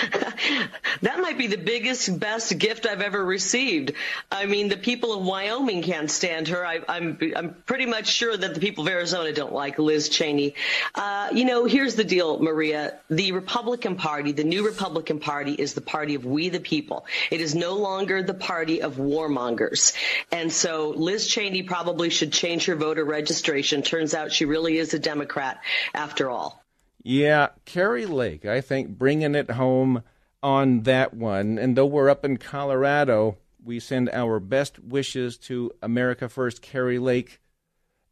that 1.02 1.20
might 1.20 1.38
be 1.38 1.46
the 1.46 1.58
biggest, 1.58 2.18
best 2.18 2.56
gift 2.58 2.86
I've 2.86 3.00
ever 3.00 3.22
received. 3.24 3.92
I 4.30 4.46
mean, 4.46 4.68
the 4.68 4.76
people 4.76 5.12
of 5.12 5.24
Wyoming 5.24 5.82
can't 5.82 6.10
stand 6.10 6.48
her. 6.48 6.64
I, 6.64 6.76
am 6.76 6.84
I'm, 6.88 7.32
I'm 7.36 7.54
pretty 7.66 7.86
much 7.86 8.06
sure 8.08 8.36
that 8.36 8.54
the 8.54 8.60
people 8.60 8.86
of 8.86 8.92
Arizona 8.92 9.32
don't 9.32 9.52
like 9.52 9.78
Liz 9.78 10.08
Cheney. 10.08 10.54
Uh, 10.94 11.28
you 11.32 11.44
know, 11.44 11.64
here's 11.64 11.94
the 11.94 12.04
deal, 12.04 12.38
Maria. 12.40 12.98
The 13.08 13.32
Republican 13.32 13.96
Party, 13.96 14.32
the 14.32 14.44
new 14.44 14.64
Republican 14.64 15.20
Party, 15.20 15.52
is 15.52 15.74
the 15.74 15.80
party 15.80 16.14
of 16.14 16.24
we 16.24 16.48
the 16.48 16.60
people. 16.60 17.06
It 17.30 17.40
is 17.40 17.54
no 17.54 17.74
longer 17.74 18.22
the 18.22 18.34
party 18.34 18.82
of 18.82 18.96
warmongers. 18.96 19.94
And 20.32 20.52
so 20.52 20.90
Liz 20.90 21.26
Cheney 21.26 21.62
probably 21.62 22.10
should 22.10 22.32
change 22.32 22.66
her 22.66 22.76
voter 22.76 23.04
registration. 23.04 23.82
Turns 23.82 24.14
out 24.14 24.32
she 24.32 24.44
really 24.44 24.78
is 24.78 24.94
a 24.94 24.98
Democrat 24.98 25.60
after 25.94 26.30
all. 26.30 26.59
Yeah, 27.02 27.48
Kari 27.64 28.06
Lake, 28.06 28.44
I 28.44 28.60
think, 28.60 28.98
bringing 28.98 29.34
it 29.34 29.52
home 29.52 30.02
on 30.42 30.82
that 30.82 31.14
one. 31.14 31.58
And 31.58 31.76
though 31.76 31.86
we're 31.86 32.10
up 32.10 32.24
in 32.24 32.36
Colorado, 32.36 33.38
we 33.62 33.80
send 33.80 34.10
our 34.10 34.40
best 34.40 34.78
wishes 34.78 35.36
to 35.38 35.70
America 35.82 36.28
First 36.28 36.62
Kari 36.62 36.98
Lake 36.98 37.40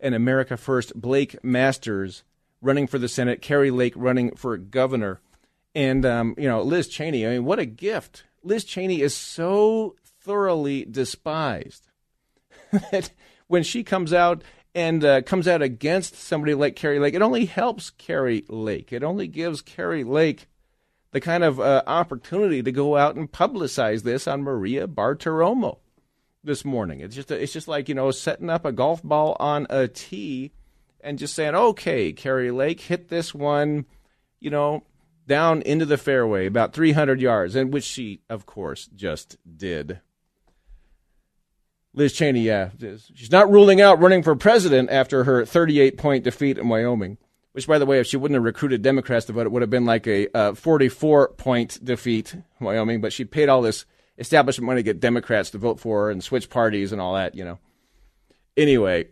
and 0.00 0.14
America 0.14 0.56
First 0.56 0.94
Blake 0.94 1.42
Masters 1.44 2.24
running 2.60 2.86
for 2.86 2.98
the 2.98 3.08
Senate, 3.08 3.42
Kari 3.42 3.70
Lake 3.70 3.94
running 3.96 4.34
for 4.34 4.56
governor. 4.56 5.20
And, 5.74 6.04
um, 6.04 6.34
you 6.38 6.48
know, 6.48 6.62
Liz 6.62 6.88
Cheney, 6.88 7.26
I 7.26 7.30
mean, 7.30 7.44
what 7.44 7.58
a 7.58 7.66
gift. 7.66 8.24
Liz 8.42 8.64
Cheney 8.64 9.00
is 9.00 9.14
so 9.14 9.96
thoroughly 10.20 10.84
despised 10.84 11.88
that 12.90 13.10
when 13.46 13.62
she 13.62 13.82
comes 13.82 14.12
out 14.12 14.42
and 14.74 15.04
uh, 15.04 15.22
comes 15.22 15.48
out 15.48 15.62
against 15.62 16.14
somebody 16.14 16.54
like 16.54 16.76
Kari 16.76 16.98
Lake, 16.98 17.14
it 17.14 17.22
only 17.22 17.46
helps 17.46 17.90
Kari 17.90 18.44
Lake. 18.48 18.92
It 18.92 19.02
only 19.02 19.26
gives 19.26 19.62
Kari 19.62 20.04
Lake 20.04 20.46
the 21.10 21.20
kind 21.20 21.42
of 21.42 21.58
uh, 21.58 21.82
opportunity 21.86 22.62
to 22.62 22.72
go 22.72 22.96
out 22.96 23.16
and 23.16 23.30
publicize 23.30 24.02
this 24.02 24.28
on 24.28 24.42
Maria 24.42 24.86
Bartiromo 24.86 25.78
this 26.44 26.64
morning. 26.64 27.00
It's 27.00 27.14
just 27.14 27.30
a, 27.30 27.42
it's 27.42 27.52
just 27.52 27.68
like 27.68 27.88
you 27.88 27.94
know 27.94 28.10
setting 28.10 28.50
up 28.50 28.64
a 28.64 28.72
golf 28.72 29.02
ball 29.02 29.36
on 29.40 29.66
a 29.70 29.88
tee 29.88 30.52
and 31.00 31.18
just 31.18 31.34
saying, 31.34 31.54
"Okay, 31.54 32.12
Kari 32.12 32.50
Lake, 32.50 32.80
hit 32.80 33.08
this 33.08 33.34
one," 33.34 33.86
you 34.40 34.50
know, 34.50 34.84
down 35.26 35.62
into 35.62 35.86
the 35.86 35.98
fairway 35.98 36.46
about 36.46 36.72
300 36.72 37.20
yards, 37.20 37.54
and 37.54 37.72
which 37.72 37.84
she, 37.84 38.20
of 38.28 38.46
course, 38.46 38.88
just 38.94 39.36
did. 39.56 40.00
Liz 41.98 42.12
Cheney, 42.12 42.42
yeah, 42.42 42.70
she's 43.12 43.32
not 43.32 43.50
ruling 43.50 43.80
out 43.80 44.00
running 44.00 44.22
for 44.22 44.36
president 44.36 44.88
after 44.88 45.24
her 45.24 45.44
38 45.44 45.98
point 45.98 46.22
defeat 46.22 46.56
in 46.56 46.68
Wyoming. 46.68 47.18
Which, 47.52 47.66
by 47.66 47.80
the 47.80 47.86
way, 47.86 47.98
if 47.98 48.06
she 48.06 48.16
wouldn't 48.16 48.36
have 48.36 48.44
recruited 48.44 48.82
Democrats 48.82 49.26
to 49.26 49.32
vote, 49.32 49.46
it 49.46 49.50
would 49.50 49.62
have 49.62 49.70
been 49.70 49.84
like 49.84 50.06
a 50.06 50.28
uh, 50.32 50.54
44 50.54 51.30
point 51.30 51.84
defeat 51.84 52.34
in 52.34 52.44
Wyoming. 52.60 53.00
But 53.00 53.12
she 53.12 53.24
paid 53.24 53.48
all 53.48 53.62
this 53.62 53.84
establishment 54.16 54.66
money 54.66 54.78
to 54.78 54.84
get 54.84 55.00
Democrats 55.00 55.50
to 55.50 55.58
vote 55.58 55.80
for 55.80 56.04
her 56.04 56.10
and 56.12 56.22
switch 56.22 56.50
parties 56.50 56.92
and 56.92 57.00
all 57.00 57.14
that, 57.14 57.34
you 57.34 57.44
know. 57.44 57.58
Anyway, 58.56 59.08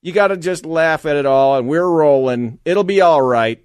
you 0.00 0.12
got 0.12 0.28
to 0.28 0.36
just 0.36 0.64
laugh 0.64 1.06
at 1.06 1.16
it 1.16 1.26
all, 1.26 1.58
and 1.58 1.68
we're 1.68 1.88
rolling. 1.88 2.60
It'll 2.64 2.84
be 2.84 3.00
all 3.00 3.20
right. 3.20 3.64